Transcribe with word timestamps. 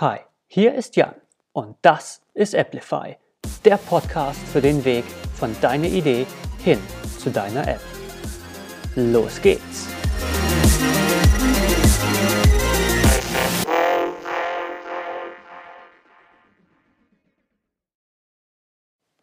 Hi, 0.00 0.20
hier 0.46 0.74
ist 0.76 0.96
Jan 0.96 1.14
und 1.52 1.76
das 1.82 2.22
ist 2.32 2.54
Applify, 2.54 3.18
der 3.66 3.76
Podcast 3.76 4.40
für 4.50 4.62
den 4.62 4.82
Weg 4.86 5.04
von 5.34 5.54
deiner 5.60 5.88
Idee 5.88 6.26
hin 6.64 6.78
zu 7.18 7.28
deiner 7.28 7.68
App. 7.68 7.82
Los 8.96 9.42
geht's! 9.42 9.88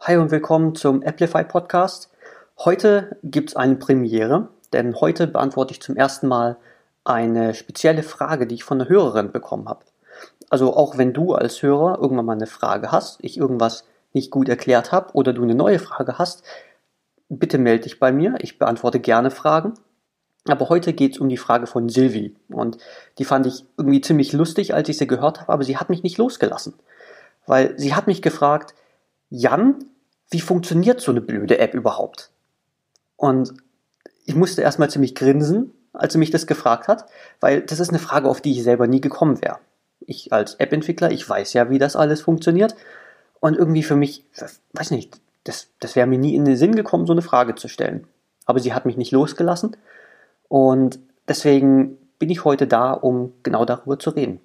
Hi 0.02 0.18
und 0.18 0.30
willkommen 0.30 0.75
zum 0.75 1.02
Applify 1.02 1.44
Podcast. 1.44 2.12
Heute 2.59 3.18
gibt 3.23 3.50
es 3.50 3.55
eine 3.55 3.78
Premiere, 3.78 4.50
denn 4.73 4.94
heute 5.02 5.25
beantworte 5.25 5.71
ich 5.71 5.82
zum 5.82 5.96
ersten 5.96 6.28
Mal 6.28 6.55
eine 7.04 7.55
spezielle 7.55 8.04
Frage, 8.04 8.46
die 8.46 8.54
ich 8.54 8.64
von 8.64 8.80
einer 8.80 8.91
Hörerin 8.91 9.32
bekommen 9.32 9.68
habe. 9.68 9.80
Also 10.50 10.75
auch 10.75 10.98
wenn 10.98 11.14
du 11.14 11.34
als 11.34 11.61
Hörer 11.61 12.00
irgendwann 12.02 12.25
mal 12.25 12.34
eine 12.34 12.48
Frage 12.48 12.91
hast, 12.91 13.20
ich 13.22 13.38
irgendwas 13.38 13.84
nicht 14.13 14.31
gut 14.31 14.49
erklärt 14.49 14.91
habe 14.91 15.13
oder 15.13 15.34
du 15.34 15.44
eine 15.44 15.55
neue 15.55 15.80
Frage 15.80 16.17
hast, 16.17 16.44
bitte 17.30 17.58
melde 17.58 17.84
dich 17.84 17.99
bei 17.99 18.12
mir. 18.12 18.35
Ich 18.39 18.58
beantworte 18.58 18.99
gerne 18.99 19.31
Fragen. 19.31 19.73
Aber 20.48 20.70
heute 20.70 20.94
geht 20.94 21.13
es 21.13 21.20
um 21.20 21.27
die 21.27 21.38
Frage 21.38 21.67
von 21.67 21.89
Silvi. 21.89 22.36
Und 22.49 22.77
die 23.17 23.25
fand 23.25 23.45
ich 23.45 23.66
irgendwie 23.77 24.02
ziemlich 24.02 24.31
lustig, 24.31 24.73
als 24.73 24.88
ich 24.88 24.98
sie 24.98 25.08
gehört 25.08 25.41
habe, 25.41 25.52
aber 25.52 25.63
sie 25.63 25.77
hat 25.77 25.89
mich 25.89 26.03
nicht 26.03 26.17
losgelassen. 26.17 26.73
Weil 27.45 27.77
sie 27.77 27.95
hat 27.95 28.08
mich 28.08 28.22
gefragt, 28.22 28.73
Jan, 29.30 29.75
wie 30.30 30.39
funktioniert 30.39 31.02
so 31.02 31.11
eine 31.11 31.22
blöde 31.22 31.59
App 31.59 31.73
überhaupt? 31.73 32.31
Und 33.17 33.53
ich 34.25 34.36
musste 34.36 34.61
erstmal 34.61 34.89
ziemlich 34.89 35.16
grinsen, 35.16 35.73
als 35.94 36.14
sie 36.14 36.20
mich 36.20 36.31
das 36.31 36.48
gefragt 36.48 36.88
hat, 36.88 37.05
weil 37.39 37.61
das 37.61 37.80
ist 37.80 37.89
eine 37.89 38.00
Frage, 38.00 38.30
auf 38.30 38.41
die 38.41 38.52
ich 38.52 38.64
selber 38.64 38.88
nie 38.88 39.02
gekommen 39.02 39.41
wäre. 39.41 39.59
Ich 40.00 40.32
als 40.32 40.56
App-Entwickler, 40.56 41.12
ich 41.12 41.28
weiß 41.28 41.54
ja, 41.54 41.70
wie 41.70 41.80
das 41.80 41.96
alles 41.96 42.22
funktioniert. 42.22 42.76
Und 43.40 43.56
irgendwie 43.56 43.84
für 43.84 43.96
mich, 43.96 44.23
weiß 44.73 44.92
nicht, 44.92 45.20
das, 45.44 45.67
das 45.80 45.95
wäre 45.95 46.08
mir 46.08 46.17
nie 46.17 46.36
in 46.36 46.45
den 46.45 46.58
Sinn 46.58 46.76
gekommen, 46.76 47.06
so 47.06 47.14
eine 47.14 47.22
Frage 47.22 47.56
zu 47.56 47.67
stellen. 47.67 48.08
Aber 48.45 48.59
sie 48.59 48.73
hat 48.73 48.86
mich 48.86 48.98
nicht 48.98 49.12
losgelassen. 49.12 49.78
Und 50.48 51.00
deswegen 51.28 51.98
bin 52.20 52.30
ich 52.30 52.45
heute 52.45 52.67
da, 52.67 52.94
um 52.94 53.34
genau 53.44 53.66
darüber 53.66 54.00
zu 54.00 54.09
reden. 54.12 54.39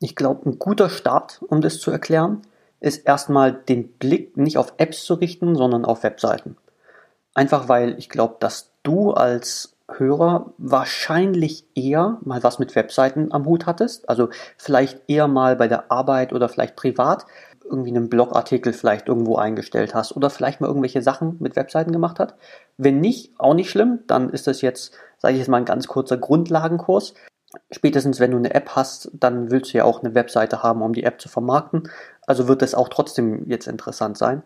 Ich 0.00 0.14
glaube, 0.14 0.48
ein 0.48 0.58
guter 0.58 0.88
Start, 0.88 1.40
um 1.48 1.60
das 1.60 1.78
zu 1.78 1.90
erklären, 1.90 2.42
ist 2.80 3.06
erstmal 3.06 3.52
den 3.52 3.88
Blick 3.88 4.36
nicht 4.36 4.58
auf 4.58 4.74
Apps 4.76 5.04
zu 5.04 5.14
richten, 5.14 5.56
sondern 5.56 5.84
auf 5.84 6.02
Webseiten. 6.02 6.56
Einfach 7.34 7.68
weil 7.68 7.98
ich 7.98 8.08
glaube, 8.08 8.36
dass 8.40 8.70
du 8.82 9.12
als 9.12 9.75
Hörer 9.88 10.52
wahrscheinlich 10.58 11.64
eher 11.74 12.18
mal 12.22 12.42
was 12.42 12.58
mit 12.58 12.74
Webseiten 12.74 13.32
am 13.32 13.46
Hut 13.46 13.66
hattest. 13.66 14.08
Also 14.08 14.30
vielleicht 14.56 15.02
eher 15.08 15.28
mal 15.28 15.56
bei 15.56 15.68
der 15.68 15.92
Arbeit 15.92 16.32
oder 16.32 16.48
vielleicht 16.48 16.76
privat 16.76 17.26
irgendwie 17.70 17.90
einen 17.90 18.08
Blogartikel 18.08 18.72
vielleicht 18.72 19.08
irgendwo 19.08 19.36
eingestellt 19.36 19.94
hast 19.94 20.16
oder 20.16 20.30
vielleicht 20.30 20.60
mal 20.60 20.68
irgendwelche 20.68 21.02
Sachen 21.02 21.36
mit 21.40 21.56
Webseiten 21.56 21.92
gemacht 21.92 22.18
hat. 22.18 22.34
Wenn 22.76 23.00
nicht, 23.00 23.38
auch 23.38 23.54
nicht 23.54 23.70
schlimm, 23.70 24.00
dann 24.06 24.30
ist 24.30 24.46
das 24.46 24.60
jetzt, 24.60 24.94
sage 25.18 25.34
ich 25.34 25.40
jetzt 25.40 25.48
mal, 25.48 25.58
ein 25.58 25.64
ganz 25.64 25.86
kurzer 25.86 26.16
Grundlagenkurs. 26.16 27.14
Spätestens 27.70 28.20
wenn 28.20 28.32
du 28.32 28.36
eine 28.36 28.54
App 28.54 28.70
hast, 28.70 29.10
dann 29.14 29.50
willst 29.50 29.72
du 29.72 29.78
ja 29.78 29.84
auch 29.84 30.02
eine 30.02 30.14
Webseite 30.14 30.62
haben, 30.62 30.82
um 30.82 30.92
die 30.92 31.04
App 31.04 31.20
zu 31.20 31.28
vermarkten. 31.28 31.90
Also 32.26 32.48
wird 32.48 32.62
das 32.62 32.74
auch 32.74 32.88
trotzdem 32.88 33.48
jetzt 33.48 33.66
interessant 33.66 34.18
sein. 34.18 34.42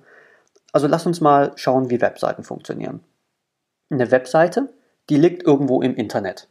Also 0.72 0.86
lass 0.86 1.06
uns 1.06 1.20
mal 1.20 1.52
schauen, 1.56 1.91
wie 1.91 2.00
Webseiten 2.00 2.44
funktionieren. 2.44 3.00
Eine 3.91 4.10
Webseite, 4.10 4.69
die 5.11 5.16
liegt 5.16 5.47
irgendwo 5.47 5.83
im 5.83 5.94
Internet. 5.94 6.48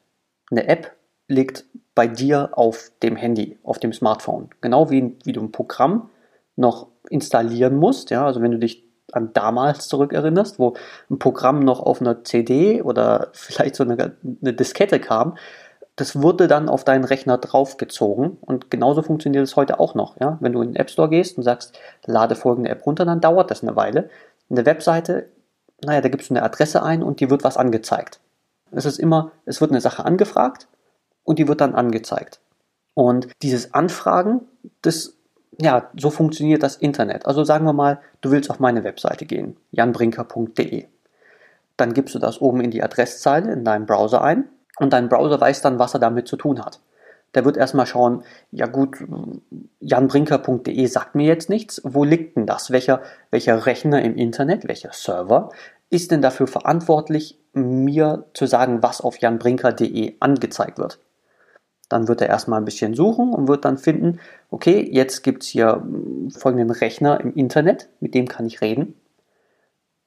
Eine 0.51 0.67
App 0.67 0.95
liegt 1.27 1.65
bei 1.95 2.07
dir 2.07 2.51
auf 2.53 2.91
dem 3.01 3.15
Handy, 3.15 3.57
auf 3.63 3.79
dem 3.79 3.93
Smartphone. 3.93 4.49
Genau 4.61 4.89
wie, 4.89 5.15
wie 5.23 5.31
du 5.31 5.41
ein 5.41 5.51
Programm 5.51 6.09
noch 6.55 6.87
installieren 7.09 7.77
musst. 7.77 8.09
Ja, 8.09 8.25
also 8.25 8.41
wenn 8.41 8.51
du 8.51 8.59
dich 8.59 8.83
an 9.11 9.31
damals 9.33 9.87
zurückerinnerst, 9.87 10.59
wo 10.59 10.75
ein 11.09 11.19
Programm 11.19 11.61
noch 11.61 11.79
auf 11.79 12.01
einer 12.01 12.23
CD 12.23 12.81
oder 12.81 13.29
vielleicht 13.33 13.75
so 13.75 13.83
eine, 13.83 14.15
eine 14.41 14.53
Diskette 14.53 14.99
kam, 14.99 15.37
das 15.95 16.21
wurde 16.21 16.47
dann 16.47 16.69
auf 16.69 16.85
deinen 16.85 17.03
Rechner 17.03 17.37
draufgezogen 17.37 18.37
und 18.39 18.71
genauso 18.71 19.01
funktioniert 19.01 19.43
es 19.43 19.57
heute 19.57 19.79
auch 19.79 19.95
noch. 19.95 20.19
Ja? 20.19 20.37
Wenn 20.39 20.53
du 20.53 20.61
in 20.61 20.69
den 20.69 20.75
App 20.77 20.89
Store 20.89 21.09
gehst 21.09 21.37
und 21.37 21.43
sagst, 21.43 21.77
lade 22.05 22.35
folgende 22.35 22.69
App 22.69 22.85
runter, 22.85 23.03
dann 23.03 23.19
dauert 23.19 23.51
das 23.51 23.63
eine 23.63 23.75
Weile. 23.75 24.09
Eine 24.49 24.65
Webseite, 24.65 25.27
naja, 25.83 25.99
da 25.99 26.07
gibst 26.07 26.29
du 26.29 26.35
eine 26.35 26.43
Adresse 26.43 26.83
ein 26.83 27.03
und 27.03 27.19
die 27.19 27.29
wird 27.29 27.43
was 27.43 27.57
angezeigt. 27.57 28.21
Es 28.71 28.85
ist 28.85 28.99
immer, 28.99 29.31
es 29.45 29.61
wird 29.61 29.71
eine 29.71 29.81
Sache 29.81 30.05
angefragt 30.05 30.67
und 31.23 31.39
die 31.39 31.47
wird 31.47 31.61
dann 31.61 31.75
angezeigt. 31.75 32.39
Und 32.93 33.27
dieses 33.41 33.73
Anfragen, 33.73 34.41
das, 34.81 35.13
ja, 35.59 35.89
so 35.95 36.09
funktioniert 36.09 36.63
das 36.63 36.75
Internet. 36.75 37.25
Also 37.25 37.43
sagen 37.43 37.65
wir 37.65 37.73
mal, 37.73 37.99
du 38.21 38.31
willst 38.31 38.49
auf 38.49 38.59
meine 38.59 38.83
Webseite 38.83 39.25
gehen, 39.25 39.57
janbrinker.de. 39.71 40.87
Dann 41.77 41.93
gibst 41.93 42.13
du 42.13 42.19
das 42.19 42.41
oben 42.41 42.61
in 42.61 42.71
die 42.71 42.83
Adresszeile 42.83 43.53
in 43.53 43.63
deinem 43.63 43.85
Browser 43.85 44.21
ein 44.21 44.49
und 44.79 44.91
dein 44.91 45.07
Browser 45.07 45.39
weiß 45.39 45.61
dann, 45.61 45.79
was 45.79 45.93
er 45.93 45.99
damit 45.99 46.27
zu 46.27 46.35
tun 46.35 46.63
hat. 46.63 46.81
Der 47.35 47.45
wird 47.45 47.57
erstmal 47.57 47.85
schauen, 47.85 48.23
ja 48.51 48.65
gut, 48.65 48.97
janbrinker.de 49.79 50.85
sagt 50.87 51.15
mir 51.15 51.27
jetzt 51.27 51.49
nichts. 51.49 51.81
Wo 51.85 52.03
liegt 52.03 52.35
denn 52.35 52.47
das? 52.47 52.71
Welcher, 52.71 53.01
welcher 53.29 53.65
Rechner 53.65 54.01
im 54.01 54.15
Internet, 54.15 54.67
welcher 54.67 54.91
Server 54.91 55.51
ist 55.89 56.11
denn 56.11 56.21
dafür 56.21 56.47
verantwortlich, 56.47 57.38
mir 57.53 58.25
zu 58.33 58.45
sagen, 58.45 58.83
was 58.83 59.01
auf 59.01 59.17
janbrinker.de 59.17 60.15
angezeigt 60.19 60.77
wird? 60.77 60.99
Dann 61.89 62.07
wird 62.07 62.21
er 62.21 62.29
erstmal 62.29 62.59
ein 62.61 62.65
bisschen 62.65 62.93
suchen 62.93 63.33
und 63.33 63.47
wird 63.47 63.65
dann 63.65 63.77
finden, 63.77 64.19
okay, 64.51 64.87
jetzt 64.91 65.23
gibt 65.23 65.43
es 65.43 65.49
hier 65.49 65.83
folgenden 66.37 66.69
Rechner 66.69 67.19
im 67.19 67.33
Internet, 67.33 67.89
mit 67.99 68.13
dem 68.13 68.27
kann 68.27 68.45
ich 68.45 68.61
reden. 68.61 68.93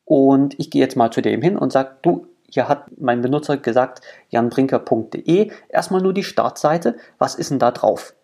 Und 0.04 0.58
ich 0.60 0.70
gehe 0.70 0.82
jetzt 0.82 0.96
mal 0.96 1.10
zu 1.10 1.20
dem 1.20 1.42
hin 1.42 1.58
und 1.58 1.72
sage, 1.72 1.96
du, 2.02 2.26
hier 2.48 2.68
hat 2.68 2.86
mein 3.00 3.22
Benutzer 3.22 3.56
gesagt, 3.56 4.02
janbrinker.de, 4.28 5.50
erstmal 5.68 6.02
nur 6.02 6.12
die 6.12 6.22
Startseite, 6.22 6.96
was 7.18 7.34
ist 7.34 7.50
denn 7.50 7.58
da 7.58 7.70
drauf? 7.70 8.14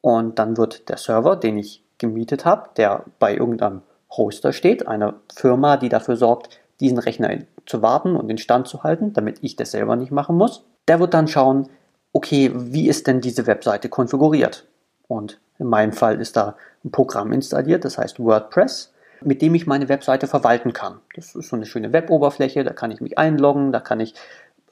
Und 0.00 0.38
dann 0.38 0.56
wird 0.56 0.88
der 0.88 0.98
Server, 0.98 1.36
den 1.36 1.56
ich 1.56 1.84
gemietet 1.98 2.44
habe, 2.44 2.70
der 2.76 3.04
bei 3.18 3.34
irgendeinem 3.34 3.82
Hoster 4.10 4.52
steht, 4.52 4.86
einer 4.86 5.14
Firma, 5.34 5.76
die 5.76 5.88
dafür 5.88 6.16
sorgt, 6.16 6.60
diesen 6.80 6.98
Rechner 6.98 7.38
zu 7.66 7.82
warten 7.82 8.16
und 8.16 8.28
in 8.28 8.38
Stand 8.38 8.68
zu 8.68 8.82
halten, 8.82 9.12
damit 9.12 9.38
ich 9.42 9.56
das 9.56 9.70
selber 9.70 9.96
nicht 9.96 10.12
machen 10.12 10.36
muss, 10.36 10.64
der 10.88 11.00
wird 11.00 11.14
dann 11.14 11.28
schauen, 11.28 11.68
okay, 12.12 12.50
wie 12.54 12.88
ist 12.88 13.06
denn 13.06 13.20
diese 13.20 13.46
Webseite 13.46 13.88
konfiguriert? 13.88 14.66
Und 15.08 15.40
in 15.58 15.66
meinem 15.66 15.92
Fall 15.92 16.20
ist 16.20 16.36
da 16.36 16.56
ein 16.84 16.90
Programm 16.90 17.32
installiert, 17.32 17.84
das 17.84 17.98
heißt 17.98 18.20
WordPress 18.20 18.92
mit 19.22 19.42
dem 19.42 19.54
ich 19.54 19.66
meine 19.66 19.88
Webseite 19.88 20.26
verwalten 20.26 20.72
kann. 20.72 21.00
Das 21.14 21.34
ist 21.34 21.48
so 21.48 21.56
eine 21.56 21.66
schöne 21.66 21.92
Weboberfläche, 21.92 22.64
da 22.64 22.72
kann 22.72 22.90
ich 22.90 23.00
mich 23.00 23.18
einloggen, 23.18 23.72
da 23.72 23.80
kann 23.80 24.00
ich 24.00 24.14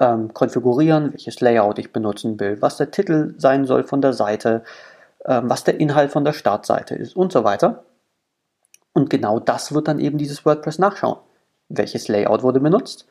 ähm, 0.00 0.34
konfigurieren, 0.34 1.12
welches 1.12 1.40
Layout 1.40 1.78
ich 1.78 1.92
benutzen 1.92 2.38
will, 2.40 2.60
was 2.60 2.76
der 2.76 2.90
Titel 2.90 3.34
sein 3.38 3.64
soll 3.64 3.84
von 3.84 4.00
der 4.00 4.12
Seite, 4.12 4.64
ähm, 5.24 5.48
was 5.48 5.64
der 5.64 5.80
Inhalt 5.80 6.10
von 6.10 6.24
der 6.24 6.32
Startseite 6.32 6.94
ist 6.94 7.16
und 7.16 7.32
so 7.32 7.44
weiter. 7.44 7.84
Und 8.92 9.10
genau 9.10 9.40
das 9.40 9.74
wird 9.74 9.88
dann 9.88 9.98
eben 9.98 10.18
dieses 10.18 10.44
WordPress 10.44 10.78
nachschauen. 10.78 11.18
Welches 11.76 12.08
Layout 12.08 12.42
wurde 12.42 12.60
benutzt? 12.60 13.06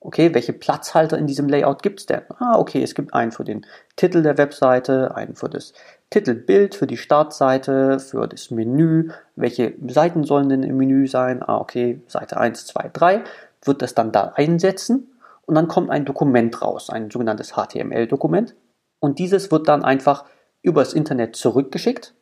Okay, 0.00 0.32
welche 0.32 0.52
Platzhalter 0.52 1.18
in 1.18 1.26
diesem 1.26 1.48
Layout 1.48 1.82
gibt 1.82 2.00
es 2.00 2.06
denn? 2.06 2.22
Ah, 2.38 2.56
okay, 2.56 2.82
es 2.82 2.94
gibt 2.94 3.14
einen 3.14 3.32
für 3.32 3.42
den 3.42 3.66
Titel 3.96 4.22
der 4.22 4.38
Webseite, 4.38 5.16
einen 5.16 5.34
für 5.34 5.48
das 5.48 5.72
Titelbild, 6.10 6.76
für 6.76 6.86
die 6.86 6.96
Startseite, 6.96 7.98
für 7.98 8.28
das 8.28 8.52
Menü. 8.52 9.10
Welche 9.34 9.74
Seiten 9.88 10.22
sollen 10.22 10.48
denn 10.48 10.62
im 10.62 10.76
Menü 10.76 11.08
sein? 11.08 11.42
Ah, 11.42 11.58
okay, 11.58 12.00
Seite 12.06 12.36
1, 12.36 12.66
2, 12.66 12.90
3. 12.92 13.24
Wird 13.64 13.82
das 13.82 13.94
dann 13.94 14.12
da 14.12 14.32
einsetzen 14.36 15.10
und 15.46 15.56
dann 15.56 15.66
kommt 15.66 15.90
ein 15.90 16.04
Dokument 16.04 16.62
raus, 16.62 16.90
ein 16.90 17.10
sogenanntes 17.10 17.54
HTML-Dokument. 17.54 18.54
Und 19.00 19.18
dieses 19.18 19.50
wird 19.50 19.66
dann 19.66 19.84
einfach 19.84 20.24
übers 20.62 20.92
Internet 20.92 21.34
zurückgeschickt 21.34 22.14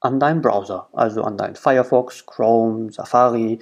an 0.00 0.20
deinen 0.20 0.42
Browser, 0.42 0.88
also 0.92 1.22
an 1.22 1.38
deinen 1.38 1.54
Firefox, 1.54 2.26
Chrome, 2.26 2.92
Safari, 2.92 3.60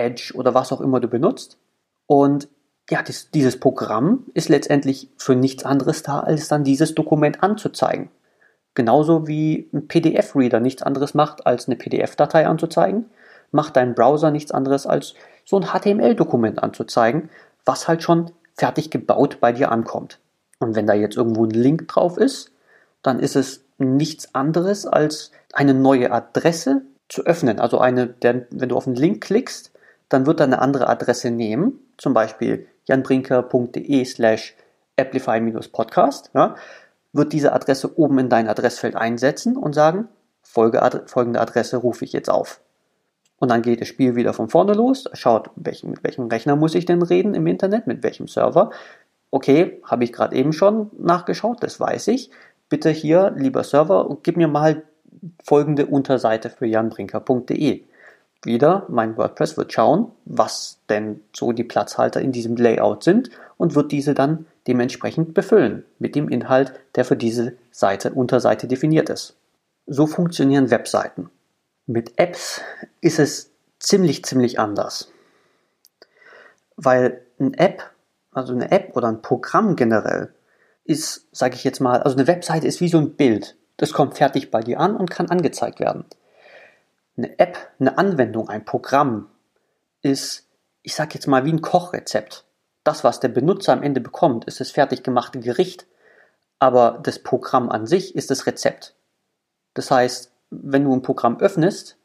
Edge 0.00 0.32
oder 0.34 0.54
was 0.54 0.72
auch 0.72 0.80
immer 0.80 1.00
du 1.00 1.08
benutzt. 1.08 1.58
Und 2.06 2.48
ja, 2.88 3.02
dies, 3.02 3.30
dieses 3.30 3.58
Programm 3.60 4.24
ist 4.34 4.48
letztendlich 4.48 5.10
für 5.16 5.36
nichts 5.36 5.64
anderes 5.64 6.02
da, 6.02 6.20
als 6.20 6.48
dann 6.48 6.64
dieses 6.64 6.94
Dokument 6.94 7.42
anzuzeigen. 7.42 8.10
Genauso 8.74 9.26
wie 9.26 9.68
ein 9.72 9.88
PDF-Reader 9.88 10.60
nichts 10.60 10.82
anderes 10.82 11.14
macht, 11.14 11.46
als 11.46 11.66
eine 11.66 11.76
PDF-Datei 11.76 12.46
anzuzeigen, 12.46 13.06
macht 13.52 13.76
dein 13.76 13.94
Browser 13.94 14.30
nichts 14.30 14.52
anderes, 14.52 14.86
als 14.86 15.14
so 15.44 15.58
ein 15.58 15.66
HTML-Dokument 15.66 16.62
anzuzeigen, 16.62 17.30
was 17.64 17.88
halt 17.88 18.02
schon 18.02 18.30
fertig 18.56 18.90
gebaut 18.90 19.38
bei 19.40 19.52
dir 19.52 19.72
ankommt. 19.72 20.18
Und 20.58 20.76
wenn 20.76 20.86
da 20.86 20.94
jetzt 20.94 21.16
irgendwo 21.16 21.44
ein 21.44 21.50
Link 21.50 21.88
drauf 21.88 22.16
ist, 22.16 22.52
dann 23.02 23.18
ist 23.18 23.36
es 23.36 23.64
nichts 23.78 24.34
anderes 24.34 24.86
als 24.86 25.32
eine 25.52 25.74
neue 25.74 26.12
Adresse 26.12 26.82
zu 27.08 27.24
öffnen. 27.24 27.58
Also 27.58 27.78
eine, 27.78 28.06
der, 28.06 28.46
wenn 28.50 28.68
du 28.68 28.76
auf 28.76 28.86
einen 28.86 28.96
Link 28.96 29.22
klickst, 29.22 29.69
dann 30.10 30.26
wird 30.26 30.40
er 30.40 30.46
eine 30.46 30.60
andere 30.60 30.88
Adresse 30.88 31.30
nehmen, 31.30 31.78
zum 31.96 32.12
Beispiel 32.12 32.66
janbrinker.de 32.86 34.04
slash 34.04 34.54
amplify-podcast. 34.98 36.30
Ja. 36.34 36.56
wird 37.12 37.32
diese 37.32 37.52
Adresse 37.52 37.98
oben 37.98 38.18
in 38.18 38.28
dein 38.28 38.48
Adressfeld 38.48 38.96
einsetzen 38.96 39.56
und 39.56 39.74
sagen, 39.74 40.08
folgende 40.42 41.40
Adresse 41.40 41.78
rufe 41.78 42.04
ich 42.04 42.12
jetzt 42.12 42.28
auf. 42.28 42.60
Und 43.38 43.50
dann 43.50 43.62
geht 43.62 43.80
das 43.80 43.88
Spiel 43.88 44.16
wieder 44.16 44.34
von 44.34 44.50
vorne 44.50 44.74
los, 44.74 45.08
schaut, 45.14 45.50
welchen, 45.56 45.90
mit 45.90 46.04
welchem 46.04 46.26
Rechner 46.26 46.56
muss 46.56 46.74
ich 46.74 46.84
denn 46.84 47.02
reden 47.02 47.34
im 47.34 47.46
Internet, 47.46 47.86
mit 47.86 48.02
welchem 48.02 48.28
Server. 48.28 48.70
Okay, 49.30 49.80
habe 49.84 50.04
ich 50.04 50.12
gerade 50.12 50.36
eben 50.36 50.52
schon 50.52 50.90
nachgeschaut, 50.98 51.62
das 51.62 51.80
weiß 51.80 52.08
ich. 52.08 52.30
Bitte 52.68 52.90
hier, 52.90 53.32
lieber 53.36 53.64
Server, 53.64 54.16
gib 54.22 54.36
mir 54.36 54.48
mal 54.48 54.82
folgende 55.42 55.86
Unterseite 55.86 56.50
für 56.50 56.66
janbrinker.de. 56.66 57.84
Wieder, 58.42 58.86
mein 58.88 59.18
WordPress 59.18 59.58
wird 59.58 59.72
schauen, 59.72 60.12
was 60.24 60.78
denn 60.88 61.20
so 61.36 61.52
die 61.52 61.64
Platzhalter 61.64 62.22
in 62.22 62.32
diesem 62.32 62.56
Layout 62.56 63.04
sind 63.04 63.30
und 63.58 63.74
wird 63.74 63.92
diese 63.92 64.14
dann 64.14 64.46
dementsprechend 64.66 65.34
befüllen 65.34 65.84
mit 65.98 66.14
dem 66.14 66.28
Inhalt, 66.28 66.72
der 66.94 67.04
für 67.04 67.16
diese 67.16 67.56
Seite, 67.70 68.12
Unterseite 68.12 68.66
definiert 68.66 69.10
ist. 69.10 69.36
So 69.86 70.06
funktionieren 70.06 70.70
Webseiten. 70.70 71.28
Mit 71.86 72.18
Apps 72.18 72.62
ist 73.02 73.18
es 73.18 73.50
ziemlich, 73.78 74.24
ziemlich 74.24 74.58
anders. 74.58 75.12
Weil 76.76 77.20
eine 77.38 77.58
App, 77.58 77.90
also 78.32 78.54
eine 78.54 78.70
App 78.70 78.96
oder 78.96 79.08
ein 79.08 79.20
Programm 79.20 79.76
generell, 79.76 80.32
ist, 80.84 81.26
sage 81.32 81.56
ich 81.56 81.64
jetzt 81.64 81.80
mal, 81.80 82.02
also 82.02 82.16
eine 82.16 82.26
Webseite 82.26 82.66
ist 82.66 82.80
wie 82.80 82.88
so 82.88 82.98
ein 82.98 83.16
Bild. 83.16 83.56
Das 83.76 83.92
kommt 83.92 84.16
fertig 84.16 84.50
bei 84.50 84.60
dir 84.60 84.80
an 84.80 84.96
und 84.96 85.10
kann 85.10 85.28
angezeigt 85.28 85.78
werden 85.78 86.06
eine 87.24 87.38
App, 87.38 87.58
eine 87.78 87.98
Anwendung, 87.98 88.48
ein 88.48 88.64
Programm 88.64 89.28
ist, 90.02 90.48
ich 90.82 90.94
sage 90.94 91.10
jetzt 91.14 91.26
mal, 91.26 91.44
wie 91.44 91.52
ein 91.52 91.62
Kochrezept. 91.62 92.44
Das, 92.84 93.04
was 93.04 93.20
der 93.20 93.28
Benutzer 93.28 93.72
am 93.72 93.82
Ende 93.82 94.00
bekommt, 94.00 94.46
ist 94.46 94.60
das 94.60 94.70
fertig 94.70 95.02
gemachte 95.02 95.38
Gericht, 95.40 95.86
aber 96.58 96.98
das 97.02 97.18
Programm 97.18 97.68
an 97.68 97.86
sich 97.86 98.14
ist 98.14 98.30
das 98.30 98.46
Rezept. 98.46 98.94
Das 99.74 99.90
heißt, 99.90 100.32
wenn 100.50 100.84
du 100.84 100.94
ein 100.94 101.02
Programm 101.02 101.38
öffnest, 101.38 101.96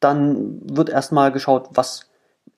dann 0.00 0.60
wird 0.64 0.88
erstmal 0.88 1.32
geschaut, 1.32 1.68
was 1.72 2.06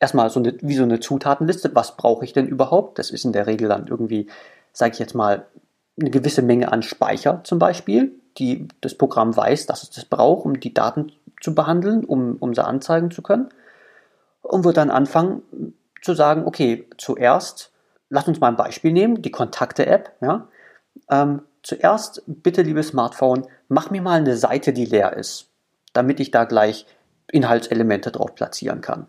erstmal 0.00 0.30
so 0.30 0.40
eine, 0.40 0.56
wie 0.60 0.76
so 0.76 0.84
eine 0.84 1.00
Zutatenliste, 1.00 1.74
was 1.74 1.96
brauche 1.96 2.24
ich 2.24 2.32
denn 2.32 2.46
überhaupt? 2.46 2.98
Das 2.98 3.10
ist 3.10 3.24
in 3.24 3.32
der 3.32 3.46
Regel 3.46 3.68
dann 3.68 3.86
irgendwie, 3.86 4.28
sage 4.72 4.92
ich 4.92 4.98
jetzt 4.98 5.14
mal, 5.14 5.46
eine 6.00 6.10
gewisse 6.10 6.42
Menge 6.42 6.70
an 6.72 6.82
Speicher 6.82 7.40
zum 7.44 7.58
Beispiel, 7.58 8.12
die 8.38 8.68
das 8.80 8.94
Programm 8.94 9.36
weiß, 9.36 9.66
dass 9.66 9.82
es 9.82 9.90
das 9.90 10.04
braucht, 10.04 10.44
um 10.44 10.60
die 10.60 10.74
Daten 10.74 11.12
zu 11.40 11.54
behandeln, 11.54 12.04
um, 12.04 12.36
um 12.40 12.54
sie 12.54 12.64
anzeigen 12.64 13.10
zu 13.10 13.22
können. 13.22 13.48
Und 14.42 14.64
wird 14.64 14.76
dann 14.76 14.90
anfangen 14.90 15.42
zu 16.02 16.14
sagen, 16.14 16.46
okay, 16.46 16.88
zuerst, 16.96 17.72
lass 18.08 18.28
uns 18.28 18.40
mal 18.40 18.48
ein 18.48 18.56
Beispiel 18.56 18.92
nehmen, 18.92 19.20
die 19.22 19.30
Kontakte-App. 19.30 20.12
Ja? 20.20 20.48
Ähm, 21.10 21.42
zuerst, 21.62 22.22
bitte, 22.26 22.62
liebes 22.62 22.88
Smartphone, 22.88 23.46
mach 23.68 23.90
mir 23.90 24.02
mal 24.02 24.18
eine 24.18 24.36
Seite, 24.36 24.72
die 24.72 24.86
leer 24.86 25.14
ist, 25.14 25.48
damit 25.92 26.20
ich 26.20 26.30
da 26.30 26.44
gleich 26.44 26.86
Inhaltselemente 27.30 28.10
drauf 28.10 28.34
platzieren 28.34 28.80
kann. 28.80 29.06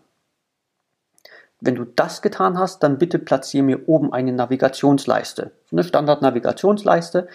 Wenn 1.60 1.74
du 1.74 1.84
das 1.84 2.22
getan 2.22 2.58
hast, 2.58 2.82
dann 2.82 2.98
bitte 2.98 3.18
platziere 3.18 3.64
mir 3.64 3.88
oben 3.88 4.12
eine 4.12 4.32
Navigationsleiste, 4.32 5.52
eine 5.70 5.84
Standard-Navigationsleiste 5.84 7.28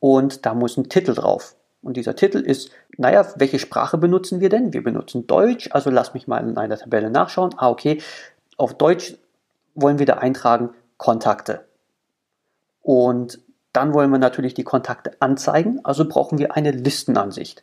und 0.00 0.46
da 0.46 0.54
muss 0.54 0.76
ein 0.76 0.88
Titel 0.88 1.14
drauf. 1.14 1.56
Und 1.82 1.96
dieser 1.96 2.16
Titel 2.16 2.38
ist, 2.38 2.70
naja, 2.96 3.26
welche 3.36 3.58
Sprache 3.58 3.96
benutzen 3.98 4.40
wir 4.40 4.48
denn? 4.48 4.72
Wir 4.72 4.82
benutzen 4.82 5.26
Deutsch, 5.26 5.68
also 5.72 5.90
lass 5.90 6.14
mich 6.14 6.26
mal 6.26 6.46
in 6.46 6.56
einer 6.56 6.76
Tabelle 6.76 7.10
nachschauen. 7.10 7.54
Ah, 7.56 7.70
okay, 7.70 8.02
auf 8.56 8.74
Deutsch 8.74 9.14
wollen 9.74 9.98
wir 9.98 10.06
da 10.06 10.14
eintragen 10.14 10.70
Kontakte. 10.96 11.64
Und 12.82 13.40
dann 13.72 13.92
wollen 13.92 14.10
wir 14.10 14.18
natürlich 14.18 14.54
die 14.54 14.64
Kontakte 14.64 15.12
anzeigen, 15.20 15.80
also 15.84 16.08
brauchen 16.08 16.38
wir 16.38 16.56
eine 16.56 16.70
Listenansicht. 16.70 17.62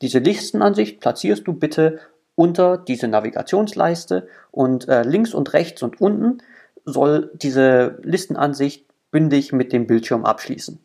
Diese 0.00 0.18
Listenansicht 0.18 1.00
platzierst 1.00 1.46
du 1.46 1.52
bitte 1.52 2.00
unter 2.34 2.78
diese 2.78 3.06
Navigationsleiste 3.06 4.26
und 4.50 4.88
äh, 4.88 5.02
links 5.02 5.34
und 5.34 5.52
rechts 5.52 5.82
und 5.82 6.00
unten 6.00 6.38
soll 6.86 7.30
diese 7.34 7.98
Listenansicht 8.02 8.86
bündig 9.10 9.52
mit 9.52 9.72
dem 9.72 9.86
Bildschirm 9.86 10.24
abschließen. 10.24 10.78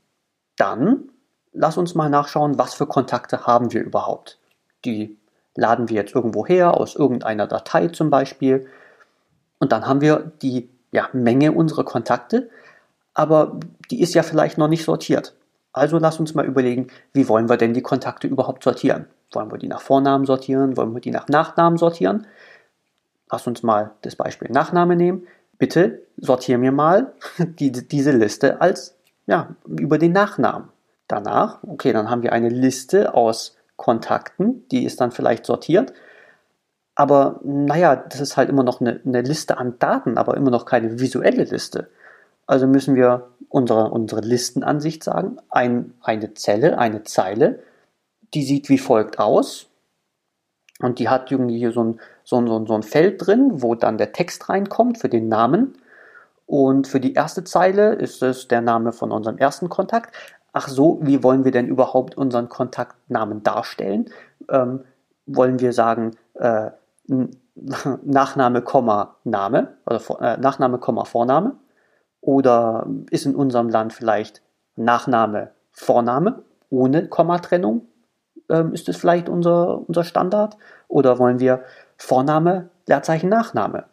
Dann 0.57 1.10
lass 1.54 1.78
uns 1.78 1.96
mal 1.96 2.10
nachschauen, 2.10 2.57
was 2.57 2.74
für 2.74 2.88
Kontakte 2.88 3.46
haben 3.46 3.74
wir 3.74 3.84
überhaupt. 3.84 4.40
Die 4.84 5.18
laden 5.56 5.90
wir 5.90 5.96
jetzt 5.96 6.13
irgendwo 6.13 6.46
her, 6.46 6.75
aus 6.75 6.96
irgendeiner 6.96 7.48
Datei 7.48 7.88
zum 7.88 8.10
Beispiel. 8.10 8.68
Und 9.60 9.72
dann 9.72 9.88
haben 9.88 10.02
wir 10.02 10.31
die 10.42 10.69
ja, 10.92 11.10
Menge 11.13 11.52
unserer 11.52 11.86
Kontakte, 11.86 12.50
aber 13.13 13.57
die 13.90 14.02
ist 14.02 14.13
ja 14.13 14.24
vielleicht 14.24 14.57
noch 14.57 14.68
nicht 14.68 14.84
sortiert. 14.84 15.34
Also 15.72 15.98
lass 15.98 16.19
uns 16.19 16.34
mal 16.34 16.46
überlegen, 16.46 16.88
wie 17.13 17.28
wollen 17.28 17.50
wir 17.50 17.57
denn 17.57 17.74
die 17.74 17.81
Kontakte 17.81 18.28
überhaupt 18.28 18.63
sortieren? 18.63 19.07
Wollen 19.31 19.52
wir 19.52 19.57
die 19.57 19.68
nach 19.68 19.81
Vornamen 19.81 20.25
sortieren? 20.25 20.78
Wollen 20.78 20.94
wir 20.94 21.02
die 21.02 21.12
nach 21.12 21.28
Nachnamen 21.28 21.78
sortieren? 21.78 22.28
Lass 23.30 23.48
uns 23.48 23.63
mal 23.63 23.92
das 24.02 24.16
Beispiel 24.16 24.50
Nachname 24.52 24.96
nehmen. 24.96 25.28
Bitte 25.57 26.02
sortiere 26.18 26.60
mir 26.60 26.72
mal 26.72 27.13
die, 27.40 27.72
diese 27.72 28.12
Liste 28.12 28.62
als 28.62 28.94
ja, 29.27 29.56
über 29.68 29.98
den 29.98 30.12
Nachnamen. 30.12 30.69
Danach, 31.07 31.60
okay, 31.63 31.94
dann 31.94 32.10
haben 32.10 32.24
wir 32.24 32.33
eine 32.33 32.50
Liste 32.50 33.13
aus 33.13 33.56
Kontakten, 33.75 34.68
die 34.69 34.86
ist 34.86 35.01
dann 35.01 35.12
vielleicht 35.12 35.45
sortiert. 35.45 35.94
Aber 36.95 37.42
naja, 37.44 37.95
das 37.95 38.22
ist 38.22 38.38
halt 38.38 38.50
immer 38.50 38.63
noch 38.63 38.80
eine, 38.80 39.01
eine 39.06 39.22
Liste 39.22 39.57
an 39.57 39.77
Daten, 39.80 40.18
aber 40.18 40.38
immer 40.38 40.50
noch 40.50 40.66
keine 40.66 41.00
visuelle 41.00 41.44
Liste. 41.44 41.89
Also 42.48 42.68
müssen 42.68 42.95
wir 42.95 43.30
unsere, 43.50 43.89
unsere 43.89 44.22
Listenansicht 44.22 45.04
sagen, 45.04 45.38
ein, 45.50 45.94
eine 46.01 46.33
Zelle, 46.33 46.78
eine 46.78 47.04
Zeile, 47.04 47.60
die 48.33 48.44
sieht 48.44 48.69
wie 48.69 48.78
folgt 48.78 49.19
aus. 49.19 49.68
Und 50.80 51.00
die 51.00 51.10
hat 51.10 51.31
irgendwie 51.31 51.57
hier 51.57 51.71
so 51.71 51.83
ein, 51.83 52.00
so, 52.24 52.39
ein, 52.39 52.68
so 52.68 52.74
ein 52.74 52.83
Feld 52.83 53.25
drin, 53.25 53.62
wo 53.62 53.75
dann 53.75 53.98
der 53.98 54.12
Text 54.12 54.50
reinkommt 54.50 54.98
für 54.98 55.10
den 55.10 55.28
Namen. 55.28 55.78
Und 56.45 56.88
für 56.88 57.00
die 57.00 57.13
erste 57.13 57.44
Zeile 57.44 57.94
ist 57.94 58.21
es 58.21 58.47
der 58.47 58.62
Name 58.62 58.92
von 58.92 59.12
unserem 59.12 59.38
ersten 59.38 59.68
Kontakt 59.69 60.13
ach 60.56 60.69
so, 60.69 61.00
wie 61.01 61.21
wollen 61.21 61.44
wir 61.44 61.51
denn 61.51 61.68
überhaupt 61.68 62.18
unseren 62.18 62.47
Kontaktnamen 62.47 63.44
darstellen? 63.44 64.09
Ähm, 64.50 64.86
wollen 65.25 65.59
wir 65.59 65.74
sagen, 65.74 66.12
äh, 66.36 66.71
Nachname, 67.56 68.63
Name, 69.25 69.68
oder 69.86 70.01
äh, 70.21 70.38
Nachname, 70.38 70.80
Vorname? 70.80 71.56
Oder 72.21 72.88
ist 73.12 73.25
in 73.25 73.36
unserem 73.36 73.69
Land 73.69 73.92
vielleicht 73.92 74.42
Nachname, 74.77 75.51
Vorname 75.71 76.42
ohne 76.69 77.09
Kommatrennung? 77.09 77.88
Ähm, 78.50 78.74
ist 78.74 78.88
das 78.88 78.95
vielleicht 78.95 79.27
unser, 79.27 79.88
unser 79.88 80.06
Standard? 80.06 80.57
Oder 80.87 81.19
wollen 81.19 81.40
wir 81.42 81.64
Vorname, 81.97 82.69
Leerzeichen, 82.87 83.30
Nachname? 83.30 83.85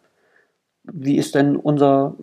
Wie 0.83 1.17
ist 1.17 1.35
denn 1.35 1.55
unser 1.55 2.15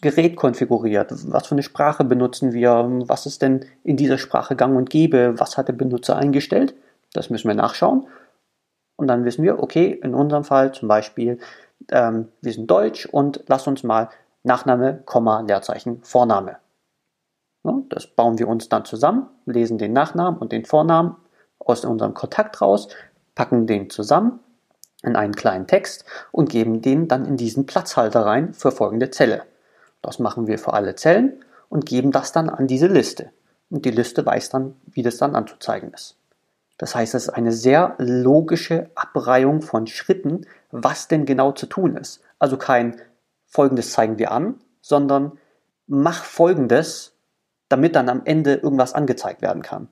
Gerät 0.00 0.36
konfiguriert? 0.36 1.12
Was 1.28 1.46
für 1.46 1.54
eine 1.54 1.62
Sprache 1.62 2.04
benutzen 2.04 2.52
wir? 2.52 2.88
Was 3.06 3.26
ist 3.26 3.42
denn 3.42 3.64
in 3.84 3.96
dieser 3.96 4.18
Sprache 4.18 4.56
gang 4.56 4.76
und 4.76 4.90
gäbe? 4.90 5.34
Was 5.38 5.56
hat 5.56 5.68
der 5.68 5.74
Benutzer 5.74 6.16
eingestellt? 6.16 6.74
Das 7.12 7.30
müssen 7.30 7.48
wir 7.48 7.54
nachschauen. 7.54 8.06
Und 8.96 9.06
dann 9.06 9.24
wissen 9.24 9.44
wir, 9.44 9.62
okay, 9.62 9.92
in 10.02 10.14
unserem 10.14 10.42
Fall 10.42 10.72
zum 10.72 10.88
Beispiel, 10.88 11.38
ähm, 11.92 12.28
wir 12.40 12.52
sind 12.52 12.68
Deutsch 12.68 13.06
und 13.06 13.44
lass 13.46 13.68
uns 13.68 13.84
mal 13.84 14.08
Nachname, 14.42 15.00
Komma, 15.04 15.40
Leerzeichen, 15.40 16.02
Vorname. 16.02 16.56
Ja, 17.64 17.80
das 17.88 18.08
bauen 18.08 18.38
wir 18.38 18.48
uns 18.48 18.68
dann 18.68 18.84
zusammen, 18.84 19.28
lesen 19.46 19.78
den 19.78 19.92
Nachnamen 19.92 20.40
und 20.40 20.50
den 20.50 20.64
Vornamen 20.64 21.16
aus 21.60 21.84
unserem 21.84 22.14
Kontakt 22.14 22.60
raus, 22.60 22.88
packen 23.36 23.68
den 23.68 23.90
zusammen 23.90 24.40
in 25.02 25.16
einen 25.16 25.34
kleinen 25.34 25.66
Text 25.66 26.04
und 26.32 26.50
geben 26.50 26.82
den 26.82 27.08
dann 27.08 27.24
in 27.24 27.36
diesen 27.36 27.66
Platzhalter 27.66 28.26
rein 28.26 28.52
für 28.52 28.72
folgende 28.72 29.10
Zelle. 29.10 29.42
Das 30.02 30.18
machen 30.18 30.46
wir 30.46 30.58
für 30.58 30.72
alle 30.72 30.94
Zellen 30.94 31.44
und 31.68 31.86
geben 31.86 32.12
das 32.12 32.32
dann 32.32 32.48
an 32.48 32.66
diese 32.66 32.86
Liste. 32.86 33.30
Und 33.70 33.84
die 33.84 33.90
Liste 33.90 34.24
weiß 34.24 34.48
dann, 34.50 34.74
wie 34.86 35.02
das 35.02 35.18
dann 35.18 35.34
anzuzeigen 35.34 35.92
ist. 35.92 36.16
Das 36.78 36.94
heißt, 36.94 37.14
es 37.14 37.24
ist 37.24 37.30
eine 37.30 37.52
sehr 37.52 37.96
logische 37.98 38.90
Abreihung 38.94 39.62
von 39.62 39.86
Schritten, 39.86 40.46
was 40.70 41.08
denn 41.08 41.26
genau 41.26 41.52
zu 41.52 41.66
tun 41.66 41.96
ist. 41.96 42.22
Also 42.38 42.56
kein 42.56 42.96
Folgendes 43.46 43.92
zeigen 43.92 44.18
wir 44.18 44.30
an, 44.30 44.60
sondern 44.80 45.32
mach 45.86 46.22
Folgendes, 46.24 47.14
damit 47.68 47.96
dann 47.96 48.08
am 48.08 48.22
Ende 48.24 48.54
irgendwas 48.54 48.94
angezeigt 48.94 49.42
werden 49.42 49.62
kann. 49.62 49.88